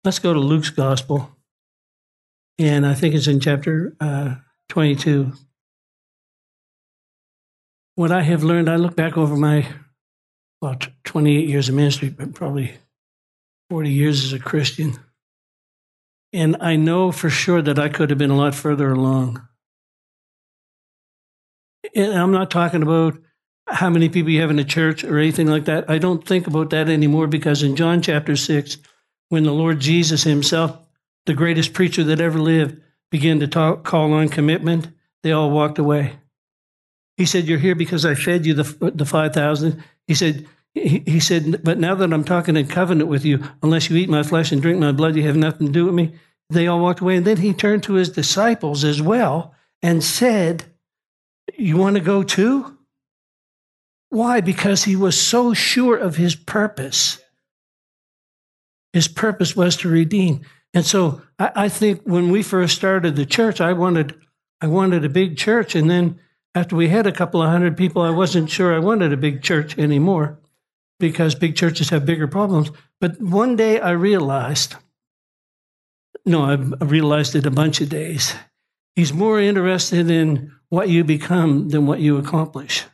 let's 0.02 0.18
go 0.18 0.32
to 0.32 0.40
Luke's 0.40 0.70
gospel. 0.70 1.36
And 2.58 2.84
I 2.84 2.94
think 2.94 3.14
it's 3.14 3.28
in 3.28 3.38
chapter 3.38 3.94
uh, 4.00 4.36
22 4.68 5.32
what 8.00 8.10
I 8.10 8.22
have 8.22 8.42
learned, 8.42 8.70
I 8.70 8.76
look 8.76 8.96
back 8.96 9.18
over 9.18 9.36
my 9.36 9.66
well, 10.62 10.74
28 11.04 11.46
years 11.46 11.68
of 11.68 11.74
ministry, 11.74 12.08
but 12.08 12.32
probably 12.32 12.72
40 13.68 13.90
years 13.90 14.24
as 14.24 14.32
a 14.32 14.38
Christian. 14.38 14.98
And 16.32 16.56
I 16.60 16.76
know 16.76 17.12
for 17.12 17.28
sure 17.28 17.60
that 17.60 17.78
I 17.78 17.90
could 17.90 18.08
have 18.08 18.18
been 18.18 18.30
a 18.30 18.38
lot 18.38 18.54
further 18.54 18.90
along. 18.90 19.46
And 21.94 22.14
I'm 22.14 22.32
not 22.32 22.50
talking 22.50 22.82
about 22.82 23.18
how 23.66 23.90
many 23.90 24.08
people 24.08 24.30
you 24.30 24.40
have 24.40 24.50
in 24.50 24.58
a 24.58 24.64
church 24.64 25.04
or 25.04 25.18
anything 25.18 25.48
like 25.48 25.66
that. 25.66 25.90
I 25.90 25.98
don't 25.98 26.26
think 26.26 26.46
about 26.46 26.70
that 26.70 26.88
anymore 26.88 27.26
because 27.26 27.62
in 27.62 27.76
John 27.76 28.00
chapter 28.00 28.34
6, 28.34 28.78
when 29.28 29.42
the 29.42 29.52
Lord 29.52 29.78
Jesus 29.78 30.22
himself, 30.22 30.74
the 31.26 31.34
greatest 31.34 31.74
preacher 31.74 32.02
that 32.04 32.22
ever 32.22 32.38
lived, 32.38 32.80
began 33.10 33.40
to 33.40 33.46
talk, 33.46 33.84
call 33.84 34.14
on 34.14 34.30
commitment, 34.30 34.88
they 35.22 35.32
all 35.32 35.50
walked 35.50 35.78
away. 35.78 36.14
He 37.20 37.26
said, 37.26 37.46
You're 37.46 37.58
here 37.58 37.74
because 37.74 38.06
I 38.06 38.14
fed 38.14 38.46
you 38.46 38.54
the, 38.54 38.92
the 38.94 39.04
5,000. 39.04 39.84
He 40.06 40.14
said, 40.14 40.46
he, 40.72 41.02
he 41.06 41.20
said, 41.20 41.62
But 41.62 41.78
now 41.78 41.94
that 41.94 42.10
I'm 42.14 42.24
talking 42.24 42.56
in 42.56 42.66
covenant 42.66 43.10
with 43.10 43.26
you, 43.26 43.44
unless 43.62 43.90
you 43.90 43.98
eat 43.98 44.08
my 44.08 44.22
flesh 44.22 44.52
and 44.52 44.62
drink 44.62 44.78
my 44.78 44.90
blood, 44.92 45.16
you 45.16 45.22
have 45.24 45.36
nothing 45.36 45.66
to 45.66 45.72
do 45.72 45.84
with 45.84 45.94
me. 45.94 46.14
They 46.48 46.66
all 46.66 46.80
walked 46.80 47.00
away. 47.00 47.16
And 47.16 47.26
then 47.26 47.36
he 47.36 47.52
turned 47.52 47.82
to 47.82 47.92
his 47.92 48.08
disciples 48.08 48.84
as 48.84 49.02
well 49.02 49.54
and 49.82 50.02
said, 50.02 50.64
You 51.58 51.76
want 51.76 51.96
to 51.96 52.00
go 52.00 52.22
too? 52.22 52.78
Why? 54.08 54.40
Because 54.40 54.84
he 54.84 54.96
was 54.96 55.20
so 55.20 55.52
sure 55.52 55.98
of 55.98 56.16
his 56.16 56.34
purpose. 56.34 57.20
His 58.94 59.08
purpose 59.08 59.54
was 59.54 59.76
to 59.76 59.90
redeem. 59.90 60.40
And 60.72 60.86
so 60.86 61.20
I, 61.38 61.52
I 61.54 61.68
think 61.68 62.00
when 62.04 62.30
we 62.30 62.42
first 62.42 62.76
started 62.76 63.14
the 63.14 63.26
church, 63.26 63.60
I 63.60 63.74
wanted 63.74 64.18
I 64.62 64.68
wanted 64.68 65.04
a 65.04 65.10
big 65.10 65.36
church. 65.36 65.74
And 65.74 65.90
then 65.90 66.18
after 66.54 66.76
we 66.76 66.88
had 66.88 67.06
a 67.06 67.12
couple 67.12 67.42
of 67.42 67.50
hundred 67.50 67.76
people, 67.76 68.02
I 68.02 68.10
wasn't 68.10 68.50
sure 68.50 68.74
I 68.74 68.78
wanted 68.78 69.12
a 69.12 69.16
big 69.16 69.42
church 69.42 69.78
anymore 69.78 70.38
because 70.98 71.34
big 71.34 71.56
churches 71.56 71.90
have 71.90 72.04
bigger 72.04 72.26
problems. 72.26 72.70
But 73.00 73.20
one 73.20 73.56
day 73.56 73.80
I 73.80 73.92
realized 73.92 74.76
no, 76.26 76.44
I 76.44 76.54
realized 76.84 77.34
it 77.34 77.46
a 77.46 77.50
bunch 77.50 77.80
of 77.80 77.88
days. 77.88 78.34
He's 78.94 79.12
more 79.12 79.40
interested 79.40 80.10
in 80.10 80.52
what 80.68 80.88
you 80.88 81.04
become 81.04 81.68
than 81.70 81.86
what 81.86 82.00
you 82.00 82.18
accomplish. 82.18 82.84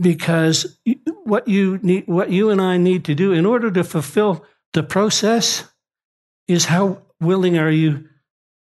Because 0.00 0.78
what 1.24 1.48
you 1.48 1.78
need, 1.82 2.06
what 2.06 2.30
you 2.30 2.50
and 2.50 2.60
I 2.60 2.76
need 2.76 3.04
to 3.06 3.14
do 3.14 3.32
in 3.32 3.46
order 3.46 3.70
to 3.70 3.84
fulfill 3.84 4.44
the 4.72 4.82
process 4.82 5.64
is 6.48 6.66
how 6.66 7.02
willing 7.20 7.56
are 7.56 7.70
you 7.70 8.08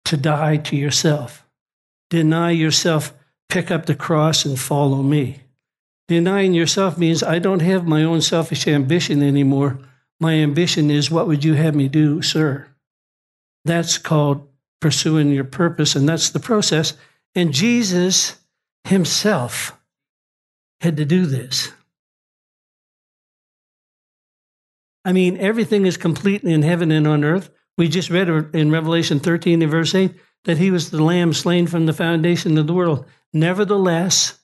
to 0.05 0.17
die 0.17 0.57
to 0.57 0.75
yourself? 0.75 1.45
Deny 2.09 2.51
yourself 2.51 3.13
pick 3.51 3.69
up 3.69 3.85
the 3.85 3.95
cross 3.95 4.45
and 4.45 4.57
follow 4.57 5.03
me. 5.03 5.41
Denying 6.07 6.53
yourself 6.53 6.97
means 6.97 7.21
I 7.21 7.37
don't 7.37 7.61
have 7.61 7.85
my 7.85 8.03
own 8.03 8.21
selfish 8.21 8.67
ambition 8.67 9.21
anymore. 9.21 9.77
My 10.19 10.33
ambition 10.35 10.89
is 10.89 11.11
what 11.11 11.27
would 11.27 11.43
you 11.43 11.53
have 11.55 11.75
me 11.75 11.87
do, 11.87 12.21
sir? 12.21 12.67
That's 13.65 13.97
called 13.97 14.47
pursuing 14.79 15.31
your 15.31 15.43
purpose, 15.43 15.95
and 15.95 16.07
that's 16.07 16.29
the 16.29 16.39
process. 16.39 16.93
And 17.35 17.53
Jesus 17.53 18.37
himself 18.85 19.77
had 20.79 20.97
to 20.97 21.05
do 21.05 21.25
this. 21.25 21.71
I 25.03 25.11
mean, 25.11 25.37
everything 25.37 25.85
is 25.85 25.97
complete 25.97 26.43
in 26.43 26.61
heaven 26.61 26.91
and 26.91 27.07
on 27.07 27.23
earth. 27.23 27.49
We 27.77 27.87
just 27.87 28.09
read 28.09 28.29
in 28.53 28.71
Revelation 28.71 29.19
13 29.19 29.61
and 29.61 29.71
verse 29.71 29.93
8 29.93 30.13
that 30.45 30.57
he 30.57 30.71
was 30.71 30.89
the 30.89 31.03
lamb 31.03 31.33
slain 31.33 31.67
from 31.67 31.85
the 31.85 31.93
foundation 31.93 32.57
of 32.57 32.67
the 32.67 32.73
world. 32.73 33.05
Nevertheless, 33.33 34.39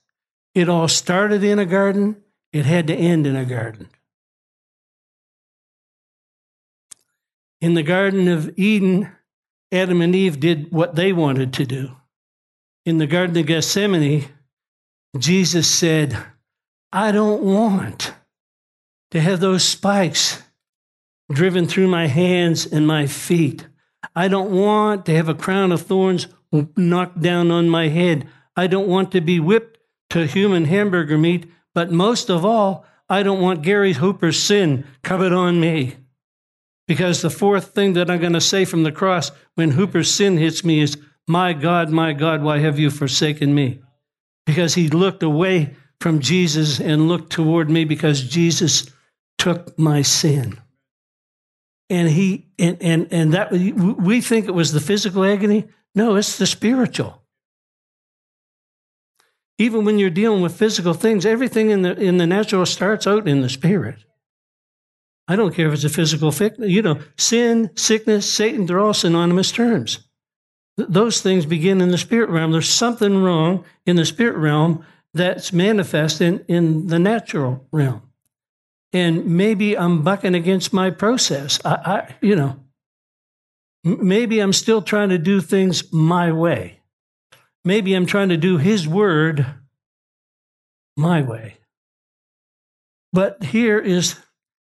it 0.55 0.69
all 0.69 0.87
started 0.87 1.43
in 1.43 1.59
a 1.59 1.65
garden, 1.65 2.23
it 2.53 2.65
had 2.65 2.87
to 2.87 2.95
end 2.95 3.27
in 3.27 3.35
a 3.35 3.45
garden. 3.45 3.89
In 7.59 7.73
the 7.73 7.83
Garden 7.83 8.27
of 8.27 8.51
Eden, 8.57 9.11
Adam 9.71 10.01
and 10.01 10.15
Eve 10.15 10.39
did 10.39 10.71
what 10.71 10.95
they 10.95 11.11
wanted 11.11 11.53
to 11.53 11.65
do. 11.65 11.95
In 12.85 12.99
the 12.99 13.07
Garden 13.07 13.35
of 13.35 13.45
Gethsemane, 13.47 14.25
Jesus 15.17 15.67
said, 15.69 16.17
I 16.93 17.11
don't 17.11 17.41
want 17.41 18.13
to 19.11 19.19
have 19.19 19.39
those 19.39 19.63
spikes 19.63 20.43
driven 21.31 21.67
through 21.67 21.87
my 21.87 22.07
hands 22.07 22.65
and 22.65 22.87
my 22.87 23.07
feet. 23.07 23.67
I 24.15 24.27
don't 24.27 24.51
want 24.51 25.05
to 25.07 25.15
have 25.15 25.27
a 25.27 25.35
crown 25.35 25.71
of 25.71 25.81
thorns 25.81 26.27
knocked 26.77 27.21
down 27.21 27.51
on 27.51 27.69
my 27.69 27.89
head. 27.89 28.27
I 28.57 28.67
don't 28.67 28.87
want 28.87 29.11
to 29.13 29.21
be 29.21 29.39
whipped 29.39 29.77
to 30.09 30.25
human 30.25 30.65
hamburger 30.65 31.17
meat. 31.17 31.49
But 31.73 31.91
most 31.91 32.29
of 32.29 32.43
all, 32.43 32.85
I 33.07 33.23
don't 33.23 33.41
want 33.41 33.61
Gary 33.61 33.93
Hooper's 33.93 34.41
sin 34.41 34.85
covered 35.03 35.31
on 35.31 35.59
me. 35.59 35.95
Because 36.87 37.21
the 37.21 37.29
fourth 37.29 37.75
thing 37.75 37.93
that 37.93 38.09
I'm 38.09 38.19
going 38.19 38.33
to 38.33 38.41
say 38.41 38.65
from 38.65 38.83
the 38.83 38.91
cross 38.91 39.31
when 39.55 39.71
Hooper's 39.71 40.11
sin 40.11 40.37
hits 40.37 40.65
me 40.65 40.79
is, 40.79 40.97
My 41.27 41.53
God, 41.53 41.89
my 41.89 42.13
God, 42.13 42.41
why 42.41 42.59
have 42.59 42.79
you 42.79 42.89
forsaken 42.89 43.53
me? 43.53 43.81
Because 44.45 44.73
he 44.73 44.89
looked 44.89 45.23
away 45.23 45.75
from 46.01 46.19
Jesus 46.19 46.79
and 46.79 47.07
looked 47.07 47.31
toward 47.31 47.69
me 47.69 47.85
because 47.85 48.21
Jesus 48.23 48.89
took 49.37 49.77
my 49.77 50.01
sin 50.01 50.59
and 51.89 52.09
he 52.09 52.47
and 52.59 52.77
and 52.81 53.07
and 53.11 53.33
that 53.33 53.51
we 53.51 54.21
think 54.21 54.47
it 54.47 54.53
was 54.53 54.71
the 54.71 54.79
physical 54.79 55.23
agony 55.23 55.65
no 55.95 56.15
it's 56.15 56.37
the 56.37 56.45
spiritual 56.45 57.21
even 59.57 59.85
when 59.85 59.97
you're 59.97 60.09
dealing 60.09 60.41
with 60.41 60.57
physical 60.57 60.93
things 60.93 61.25
everything 61.25 61.69
in 61.69 61.81
the 61.81 61.95
in 61.99 62.17
the 62.17 62.27
natural 62.27 62.65
starts 62.65 63.07
out 63.07 63.27
in 63.27 63.41
the 63.41 63.49
spirit 63.49 64.03
i 65.27 65.35
don't 65.35 65.53
care 65.53 65.67
if 65.67 65.73
it's 65.73 65.83
a 65.83 65.89
physical 65.89 66.33
you 66.59 66.81
know 66.81 66.99
sin 67.17 67.69
sickness 67.75 68.31
satan 68.31 68.65
they're 68.65 68.79
all 68.79 68.93
synonymous 68.93 69.51
terms 69.51 69.99
those 70.77 71.21
things 71.21 71.45
begin 71.45 71.81
in 71.81 71.89
the 71.89 71.97
spirit 71.97 72.29
realm 72.29 72.51
there's 72.51 72.69
something 72.69 73.23
wrong 73.23 73.63
in 73.85 73.95
the 73.95 74.05
spirit 74.05 74.37
realm 74.37 74.83
that's 75.13 75.51
manifest 75.51 76.21
in 76.21 76.43
in 76.47 76.87
the 76.87 76.99
natural 76.99 77.65
realm 77.71 78.01
and 78.93 79.25
maybe 79.25 79.77
I'm 79.77 80.01
bucking 80.01 80.35
against 80.35 80.73
my 80.73 80.89
process. 80.89 81.59
I, 81.65 81.73
I 81.73 82.15
you 82.21 82.35
know, 82.35 82.59
maybe 83.83 84.39
I'm 84.39 84.53
still 84.53 84.81
trying 84.81 85.09
to 85.09 85.17
do 85.17 85.41
things 85.41 85.91
my 85.91 86.31
way. 86.31 86.76
Maybe 87.65 87.93
I'm 87.93 88.05
trying 88.05 88.29
to 88.29 88.37
do 88.37 88.57
His 88.57 88.87
word 88.87 89.45
my 90.95 91.21
way. 91.21 91.57
But 93.13 93.43
here 93.43 93.79
is, 93.79 94.19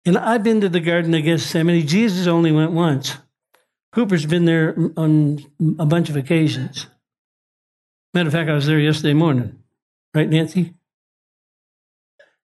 and 0.05 0.17
I've 0.17 0.43
been 0.43 0.61
to 0.61 0.69
the 0.69 0.79
Garden 0.79 1.13
of 1.13 1.23
Gethsemane. 1.23 1.87
Jesus 1.87 2.27
only 2.27 2.51
went 2.51 2.71
once. 2.71 3.17
Cooper's 3.91 4.25
been 4.25 4.45
there 4.45 4.75
on 4.95 5.39
a 5.79 5.85
bunch 5.85 6.09
of 6.09 6.15
occasions. 6.15 6.87
Matter 8.13 8.27
of 8.27 8.33
fact, 8.33 8.49
I 8.49 8.53
was 8.53 8.65
there 8.65 8.79
yesterday 8.79 9.13
morning. 9.13 9.59
Right, 10.13 10.29
Nancy? 10.29 10.73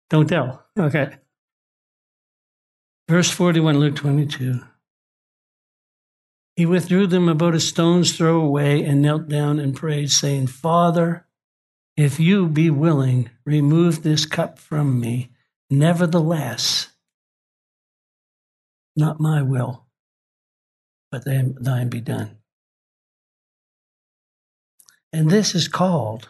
Don't 0.10 0.28
tell. 0.28 0.66
Okay. 0.78 1.18
Verse 3.10 3.30
41, 3.30 3.80
Luke 3.80 3.96
22. 3.96 4.62
He 6.58 6.66
withdrew 6.66 7.06
them 7.06 7.30
about 7.30 7.54
a 7.54 7.60
stone's 7.60 8.18
throw 8.18 8.42
away 8.42 8.84
and 8.84 9.00
knelt 9.00 9.30
down 9.30 9.60
and 9.60 9.76
prayed, 9.76 10.12
saying, 10.12 10.48
Father, 10.48 11.28
if 11.96 12.20
you 12.20 12.48
be 12.48 12.72
willing, 12.72 13.30
remove 13.46 14.02
this 14.02 14.26
cup 14.26 14.58
from 14.58 15.00
me. 15.00 15.30
Nevertheless, 15.70 16.90
not 18.96 19.20
my 19.20 19.44
will, 19.44 19.86
but 21.12 21.26
thine 21.26 21.90
be 21.90 22.02
done. 22.02 22.38
And 25.14 25.30
this 25.30 25.54
is 25.54 25.68
called, 25.68 26.30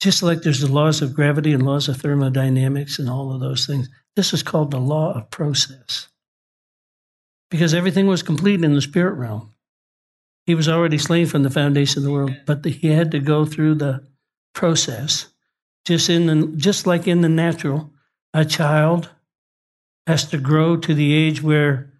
just 0.00 0.22
like 0.22 0.42
there's 0.42 0.60
the 0.60 0.70
laws 0.70 1.02
of 1.02 1.14
gravity 1.14 1.52
and 1.52 1.66
laws 1.66 1.88
of 1.88 1.96
thermodynamics 1.96 3.00
and 3.00 3.10
all 3.10 3.34
of 3.34 3.40
those 3.40 3.66
things, 3.66 3.88
this 4.14 4.32
is 4.32 4.44
called 4.44 4.70
the 4.70 4.78
law 4.78 5.12
of 5.12 5.28
process. 5.30 6.06
Because 7.52 7.74
everything 7.74 8.06
was 8.06 8.22
complete 8.22 8.64
in 8.64 8.72
the 8.72 8.80
spirit 8.80 9.12
realm. 9.12 9.52
He 10.46 10.54
was 10.54 10.70
already 10.70 10.96
slain 10.96 11.26
from 11.26 11.42
the 11.42 11.50
foundation 11.50 11.98
of 11.98 12.04
the 12.04 12.10
world, 12.10 12.34
but 12.46 12.64
he 12.64 12.88
had 12.88 13.10
to 13.10 13.18
go 13.18 13.44
through 13.44 13.74
the 13.74 14.02
process. 14.54 15.26
Just 15.84 16.08
in 16.08 16.26
the, 16.26 16.56
just 16.56 16.86
like 16.86 17.06
in 17.06 17.20
the 17.20 17.28
natural, 17.28 17.90
a 18.32 18.46
child 18.46 19.10
has 20.06 20.24
to 20.30 20.38
grow 20.38 20.78
to 20.78 20.94
the 20.94 21.12
age 21.12 21.42
where 21.42 21.92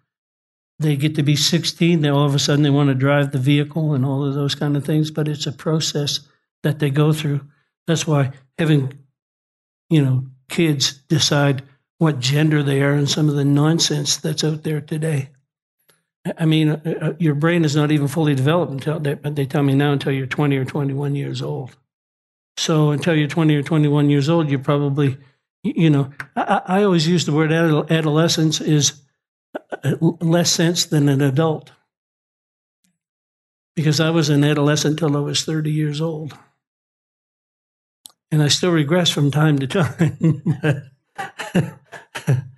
they 0.79 0.95
get 0.95 1.13
to 1.15 1.23
be 1.23 1.35
16, 1.35 2.01
then 2.01 2.11
all 2.11 2.25
of 2.25 2.33
a 2.33 2.39
sudden 2.39 2.63
they 2.63 2.71
want 2.71 2.89
to 2.89 2.95
drive 2.95 3.31
the 3.31 3.37
vehicle 3.37 3.93
and 3.93 4.03
all 4.03 4.25
of 4.25 4.33
those 4.33 4.55
kind 4.55 4.75
of 4.75 4.83
things, 4.83 5.11
but 5.11 5.27
it's 5.27 5.45
a 5.45 5.51
process 5.51 6.21
that 6.63 6.79
they 6.79 6.89
go 6.89 7.13
through. 7.13 7.41
That's 7.85 8.07
why 8.07 8.31
having, 8.57 8.97
you 9.91 10.03
know, 10.03 10.25
kids 10.49 10.93
decide 10.93 11.61
what 11.99 12.19
gender 12.19 12.63
they 12.63 12.81
are 12.81 12.93
and 12.93 13.07
some 13.07 13.29
of 13.29 13.35
the 13.35 13.45
nonsense 13.45 14.17
that's 14.17 14.43
out 14.43 14.63
there 14.63 14.81
today. 14.81 15.29
I 16.37 16.45
mean, 16.45 16.69
uh, 16.69 16.79
uh, 17.01 17.13
your 17.19 17.35
brain 17.35 17.65
is 17.65 17.75
not 17.75 17.91
even 17.91 18.07
fully 18.07 18.33
developed 18.33 18.71
until 18.71 18.99
they, 18.99 19.15
but 19.15 19.35
they 19.35 19.45
tell 19.45 19.63
me 19.63 19.75
now 19.75 19.91
until 19.91 20.13
you're 20.13 20.25
20 20.25 20.55
or 20.57 20.65
21 20.65 21.15
years 21.15 21.41
old. 21.41 21.75
So 22.55 22.91
until 22.91 23.15
you're 23.15 23.27
20 23.27 23.55
or 23.55 23.63
21 23.63 24.09
years 24.09 24.29
old, 24.29 24.49
you're 24.49 24.59
probably, 24.59 25.17
you 25.63 25.89
know, 25.89 26.11
I, 26.35 26.61
I 26.65 26.83
always 26.83 27.07
use 27.07 27.25
the 27.25 27.33
word 27.33 27.51
adolescence 27.51 28.61
is 28.61 29.01
uh, 29.83 29.95
less 30.21 30.51
sense 30.51 30.85
than 30.85 31.09
an 31.09 31.21
adult. 31.21 31.71
Because 33.75 33.99
I 33.99 34.11
was 34.11 34.29
an 34.29 34.43
adolescent 34.43 35.01
until 35.01 35.17
I 35.17 35.21
was 35.21 35.43
30 35.43 35.71
years 35.71 35.99
old. 35.99 36.37
And 38.31 38.41
I 38.41 38.47
still 38.47 38.71
regress 38.71 39.09
from 39.09 39.29
time 39.31 39.59
to 39.59 39.67
time. 39.67 40.43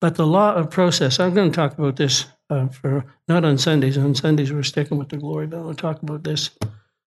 but 0.00 0.16
the 0.16 0.26
law 0.26 0.54
of 0.54 0.70
process, 0.70 1.18
I'm 1.18 1.34
going 1.34 1.50
to 1.50 1.56
talk 1.56 1.78
about 1.78 1.96
this 1.96 2.26
uh, 2.50 2.68
for 2.68 3.04
not 3.28 3.44
on 3.44 3.58
Sundays. 3.58 3.98
On 3.98 4.14
Sundays, 4.14 4.52
we're 4.52 4.62
sticking 4.62 4.98
with 4.98 5.08
the 5.08 5.16
glory, 5.16 5.46
but 5.46 5.58
I'll 5.58 5.74
talk 5.74 6.02
about 6.02 6.24
this 6.24 6.50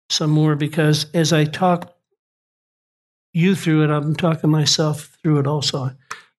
some 0.08 0.30
more 0.30 0.54
because 0.54 1.06
as 1.14 1.32
I 1.32 1.44
talk 1.44 1.96
you 3.32 3.54
through 3.54 3.84
it, 3.84 3.90
I'm 3.90 4.14
talking 4.14 4.50
myself 4.50 5.18
through 5.22 5.40
it 5.40 5.46
also, 5.46 5.90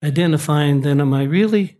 identifying 0.02 0.80
then 0.80 1.00
am 1.00 1.14
I 1.14 1.24
really, 1.24 1.78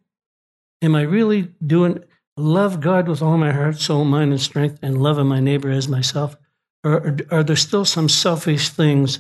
am 0.83 0.95
I 0.95 1.03
really 1.03 1.49
doing, 1.67 2.05
love 2.37 2.81
God 2.81 3.09
with 3.09 3.23
all 3.23 3.37
my 3.37 3.53
heart, 3.53 3.79
soul, 3.79 4.05
mind, 4.05 4.33
and 4.33 4.41
strength, 4.41 4.79
and 4.83 5.03
loving 5.03 5.27
my 5.27 5.41
neighbor 5.41 5.71
as 5.71 5.89
myself? 5.89 6.37
Or 6.85 7.17
are 7.31 7.43
there 7.43 7.57
still 7.57 7.85
some 7.85 8.09
selfish 8.09 8.69
things 8.69 9.19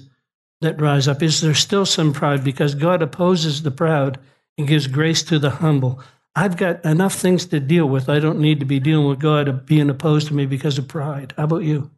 that 0.61 0.80
rise 0.80 1.09
up? 1.09 1.22
Is 1.22 1.40
there 1.40 1.55
still 1.55 1.84
some 1.84 2.12
pride? 2.12 2.44
Because 2.44 2.74
God 2.76 3.03
opposes 3.03 3.62
the 3.62 3.72
proud 3.72 4.18
and 4.59 4.68
gives 4.68 4.88
grace 4.88 5.22
to 5.22 5.38
the 5.38 5.50
humble. 5.50 6.02
I've 6.34 6.56
got 6.56 6.84
enough 6.84 7.14
things 7.14 7.46
to 7.46 7.61
deal 7.61 7.86
with. 7.86 8.09
I 8.09 8.18
don't 8.18 8.40
need 8.40 8.61
to 8.61 8.66
be 8.66 8.80
dealing 8.80 9.09
with 9.09 9.20
God 9.20 9.64
being 9.64 9.88
opposed 9.88 10.28
to 10.28 10.34
me 10.34 10.46
because 10.46 10.76
of 10.76 10.88
pride. 10.88 11.32
How 11.36 11.44
about 11.44 11.62
you? 11.62 11.90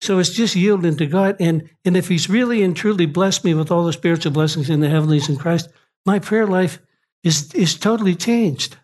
So 0.00 0.18
it's 0.18 0.30
just 0.30 0.56
yielding 0.56 0.96
to 0.96 1.06
God. 1.06 1.36
And, 1.38 1.70
and 1.84 1.96
if 1.96 2.08
He's 2.08 2.28
really 2.28 2.62
and 2.62 2.76
truly 2.76 3.06
blessed 3.06 3.44
me 3.44 3.54
with 3.54 3.70
all 3.70 3.84
the 3.84 3.92
spiritual 3.92 4.32
blessings 4.32 4.68
in 4.68 4.80
the 4.80 4.88
heavenlies 4.88 5.28
in 5.28 5.36
Christ, 5.36 5.68
my 6.04 6.18
prayer 6.18 6.46
life 6.46 6.80
is, 7.22 7.54
is 7.54 7.78
totally 7.78 8.16
changed. 8.16 8.76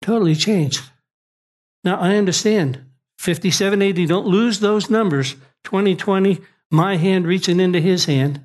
Totally 0.00 0.34
changed. 0.34 0.82
Now, 1.84 2.00
I 2.00 2.16
understand 2.16 2.82
5780, 3.18 4.06
don't 4.06 4.26
lose 4.26 4.60
those 4.60 4.88
numbers. 4.88 5.36
2020, 5.64 6.40
my 6.70 6.96
hand 6.96 7.26
reaching 7.26 7.60
into 7.60 7.80
his 7.80 8.06
hand 8.06 8.42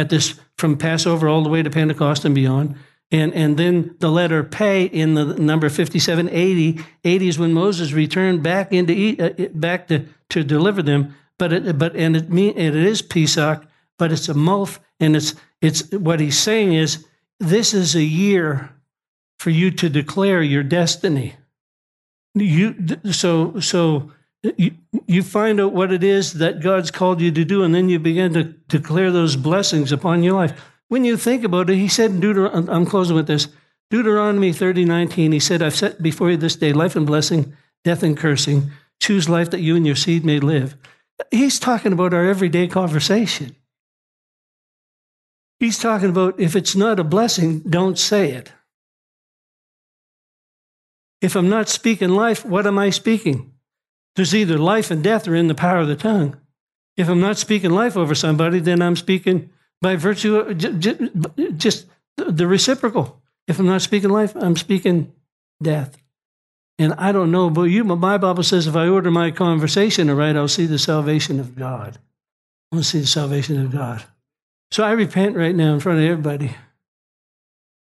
at 0.00 0.08
this 0.08 0.40
from 0.56 0.76
Passover 0.76 1.28
all 1.28 1.42
the 1.42 1.48
way 1.48 1.62
to 1.62 1.70
Pentecost 1.70 2.24
and 2.24 2.34
beyond. 2.34 2.76
And, 3.12 3.34
and 3.34 3.56
then 3.56 3.96
the 3.98 4.10
letter 4.10 4.44
pay 4.44 4.84
in 4.84 5.14
the 5.14 5.24
number 5.34 5.68
5780. 5.68 6.84
80 7.04 7.28
is 7.28 7.38
when 7.38 7.52
Moses 7.52 7.92
returned 7.92 8.42
back 8.42 8.72
into 8.72 9.16
uh, 9.18 9.48
back 9.52 9.88
to, 9.88 10.06
to 10.30 10.44
deliver 10.44 10.82
them. 10.82 11.14
but 11.38 11.52
it, 11.52 11.78
but 11.78 11.96
and 11.96 12.16
it 12.16 12.30
mean 12.30 12.56
it 12.56 12.76
is 12.76 13.02
Pesach, 13.02 13.66
but 13.98 14.12
it's 14.12 14.28
a 14.28 14.34
month, 14.34 14.78
and 15.00 15.16
it's 15.16 15.34
it's 15.60 15.90
what 15.90 16.20
he's 16.20 16.38
saying 16.38 16.74
is 16.74 17.04
this 17.40 17.72
is 17.74 17.96
a 17.96 18.04
year 18.04 18.70
for 19.38 19.50
you 19.50 19.70
to 19.70 19.88
declare 19.88 20.42
your 20.42 20.62
destiny. 20.62 21.34
You 22.34 22.76
so 23.10 23.58
so 23.58 24.12
you, 24.42 24.72
you 25.06 25.22
find 25.22 25.60
out 25.60 25.72
what 25.72 25.92
it 25.92 26.02
is 26.02 26.34
that 26.34 26.62
God's 26.62 26.90
called 26.90 27.20
you 27.20 27.30
to 27.32 27.44
do, 27.44 27.62
and 27.62 27.74
then 27.74 27.88
you 27.88 27.98
begin 27.98 28.32
to 28.34 28.44
declare 28.44 29.10
those 29.10 29.36
blessings 29.36 29.92
upon 29.92 30.22
your 30.22 30.34
life. 30.34 30.58
When 30.88 31.04
you 31.04 31.16
think 31.16 31.44
about 31.44 31.70
it, 31.70 31.76
he 31.76 31.88
said 31.88 32.12
in 32.12 32.20
Deuteronomy, 32.20 32.68
I'm 32.68 32.86
closing 32.86 33.16
with 33.16 33.26
this, 33.26 33.48
Deuteronomy 33.90 34.52
30, 34.52 34.84
19, 34.84 35.32
he 35.32 35.40
said, 35.40 35.62
I've 35.62 35.74
set 35.74 36.02
before 36.02 36.30
you 36.30 36.36
this 36.36 36.56
day 36.56 36.72
life 36.72 36.96
and 36.96 37.06
blessing, 37.06 37.54
death 37.84 38.02
and 38.02 38.16
cursing. 38.16 38.70
Choose 39.00 39.28
life 39.28 39.50
that 39.50 39.60
you 39.60 39.76
and 39.76 39.86
your 39.86 39.96
seed 39.96 40.24
may 40.24 40.38
live. 40.40 40.76
He's 41.30 41.58
talking 41.58 41.92
about 41.92 42.14
our 42.14 42.24
everyday 42.24 42.68
conversation. 42.68 43.56
He's 45.58 45.78
talking 45.78 46.08
about 46.08 46.40
if 46.40 46.56
it's 46.56 46.74
not 46.74 46.98
a 46.98 47.04
blessing, 47.04 47.60
don't 47.60 47.98
say 47.98 48.32
it. 48.32 48.52
If 51.20 51.36
I'm 51.36 51.50
not 51.50 51.68
speaking 51.68 52.10
life, 52.10 52.44
what 52.44 52.66
am 52.66 52.78
I 52.78 52.90
speaking? 52.90 53.52
There's 54.16 54.34
either 54.34 54.58
life 54.58 54.90
and 54.90 55.02
death 55.02 55.28
are 55.28 55.34
in 55.34 55.46
the 55.48 55.54
power 55.54 55.78
of 55.78 55.88
the 55.88 55.96
tongue. 55.96 56.36
If 56.96 57.08
I'm 57.08 57.20
not 57.20 57.38
speaking 57.38 57.70
life 57.70 57.96
over 57.96 58.14
somebody, 58.14 58.58
then 58.58 58.82
I'm 58.82 58.96
speaking 58.96 59.50
by 59.80 59.96
virtue 59.96 60.36
of 60.36 60.58
just 61.56 61.86
the 62.16 62.46
reciprocal. 62.46 63.22
If 63.46 63.58
I'm 63.58 63.66
not 63.66 63.82
speaking 63.82 64.10
life, 64.10 64.34
I'm 64.36 64.56
speaking 64.56 65.12
death. 65.62 65.96
And 66.78 66.94
I 66.94 67.12
don't 67.12 67.30
know 67.30 67.46
about 67.46 67.64
you, 67.64 67.84
but 67.84 67.96
my 67.96 68.18
Bible 68.18 68.42
says 68.42 68.66
if 68.66 68.76
I 68.76 68.88
order 68.88 69.10
my 69.10 69.30
conversation 69.30 70.10
right, 70.10 70.36
I'll 70.36 70.48
see 70.48 70.66
the 70.66 70.78
salvation 70.78 71.38
of 71.38 71.56
God. 71.56 71.98
I 72.72 72.76
want 72.76 72.84
to 72.84 72.90
see 72.90 73.00
the 73.00 73.06
salvation 73.06 73.62
of 73.62 73.70
God. 73.70 74.04
So 74.70 74.84
I 74.84 74.92
repent 74.92 75.36
right 75.36 75.54
now 75.54 75.74
in 75.74 75.80
front 75.80 75.98
of 75.98 76.04
everybody. 76.04 76.56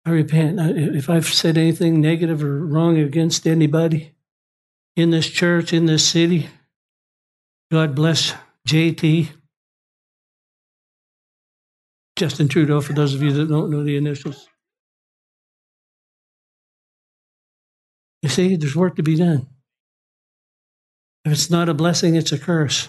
I 0.05 0.11
repent. 0.11 0.59
If 0.61 1.09
I've 1.09 1.27
said 1.27 1.57
anything 1.57 2.01
negative 2.01 2.45
or 2.45 2.64
wrong 2.64 2.99
against 2.99 3.47
anybody 3.47 4.14
in 4.97 5.11
this 5.11 5.28
church, 5.28 5.72
in 5.72 5.86
this 5.86 6.07
city, 6.07 6.49
God 7.70 7.95
bless 7.95 8.34
JT. 8.68 9.28
Justin 12.16 12.49
Trudeau, 12.49 12.80
for 12.80 12.92
those 12.92 13.14
of 13.14 13.22
you 13.22 13.32
that 13.32 13.49
don't 13.49 13.70
know 13.70 13.82
the 13.82 13.97
initials. 13.97 14.49
You 18.22 18.28
see, 18.28 18.57
there's 18.57 18.76
work 18.76 18.97
to 18.97 19.03
be 19.03 19.16
done. 19.16 19.49
If 21.24 21.32
it's 21.32 21.51
not 21.51 21.68
a 21.68 21.74
blessing, 21.74 22.14
it's 22.14 22.32
a 22.32 22.38
curse. 22.38 22.88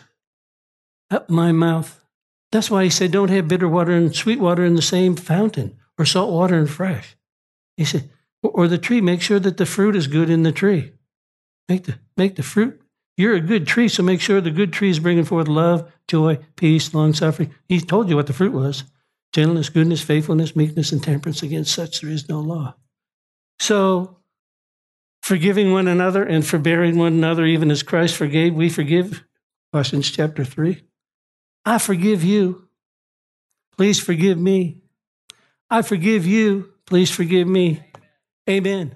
Up 1.09 1.29
my 1.29 1.51
mouth. 1.51 2.05
That's 2.51 2.69
why 2.69 2.83
he 2.83 2.89
said, 2.89 3.11
don't 3.11 3.29
have 3.29 3.47
bitter 3.47 3.67
water 3.67 3.91
and 3.91 4.15
sweet 4.15 4.39
water 4.39 4.63
in 4.63 4.75
the 4.75 4.81
same 4.81 5.15
fountain 5.15 5.77
or 5.97 6.05
salt 6.05 6.31
water 6.31 6.57
and 6.57 6.69
fresh. 6.69 7.15
He 7.77 7.85
said, 7.85 8.09
or 8.43 8.67
the 8.67 8.77
tree, 8.77 9.01
make 9.01 9.21
sure 9.21 9.39
that 9.39 9.57
the 9.57 9.65
fruit 9.65 9.95
is 9.95 10.07
good 10.07 10.29
in 10.29 10.43
the 10.43 10.51
tree. 10.51 10.93
Make 11.67 11.85
the, 11.85 11.95
make 12.15 12.35
the 12.35 12.43
fruit. 12.43 12.81
You're 13.17 13.35
a 13.35 13.41
good 13.41 13.65
tree, 13.65 13.87
so 13.87 14.03
make 14.03 14.21
sure 14.21 14.41
the 14.41 14.51
good 14.51 14.73
tree 14.73 14.89
is 14.89 14.99
bringing 14.99 15.23
forth 15.23 15.47
love, 15.47 15.91
joy, 16.07 16.39
peace, 16.55 16.93
long 16.93 17.13
suffering. 17.13 17.53
He 17.67 17.79
told 17.79 18.09
you 18.09 18.15
what 18.15 18.27
the 18.27 18.33
fruit 18.33 18.53
was 18.53 18.83
gentleness, 19.33 19.67
goodness, 19.67 20.01
faithfulness, 20.01 20.55
meekness, 20.55 20.93
and 20.93 21.03
temperance. 21.03 21.43
Against 21.43 21.75
such 21.75 21.99
there 21.99 22.09
is 22.09 22.29
no 22.29 22.39
law. 22.39 22.75
So, 23.59 24.19
forgiving 25.21 25.73
one 25.73 25.89
another 25.89 26.23
and 26.23 26.45
forbearing 26.45 26.97
one 26.97 27.13
another, 27.13 27.45
even 27.45 27.69
as 27.69 27.83
Christ 27.83 28.15
forgave, 28.15 28.53
we 28.53 28.69
forgive. 28.69 29.25
Colossians 29.73 30.09
chapter 30.09 30.45
3. 30.45 30.81
I 31.65 31.79
forgive 31.79 32.23
you. 32.23 32.69
Please 33.75 33.99
forgive 33.99 34.37
me. 34.37 34.77
I 35.69 35.81
forgive 35.81 36.25
you. 36.25 36.71
Please 36.85 37.11
forgive 37.11 37.47
me. 37.47 37.83
Amen. 38.49 38.95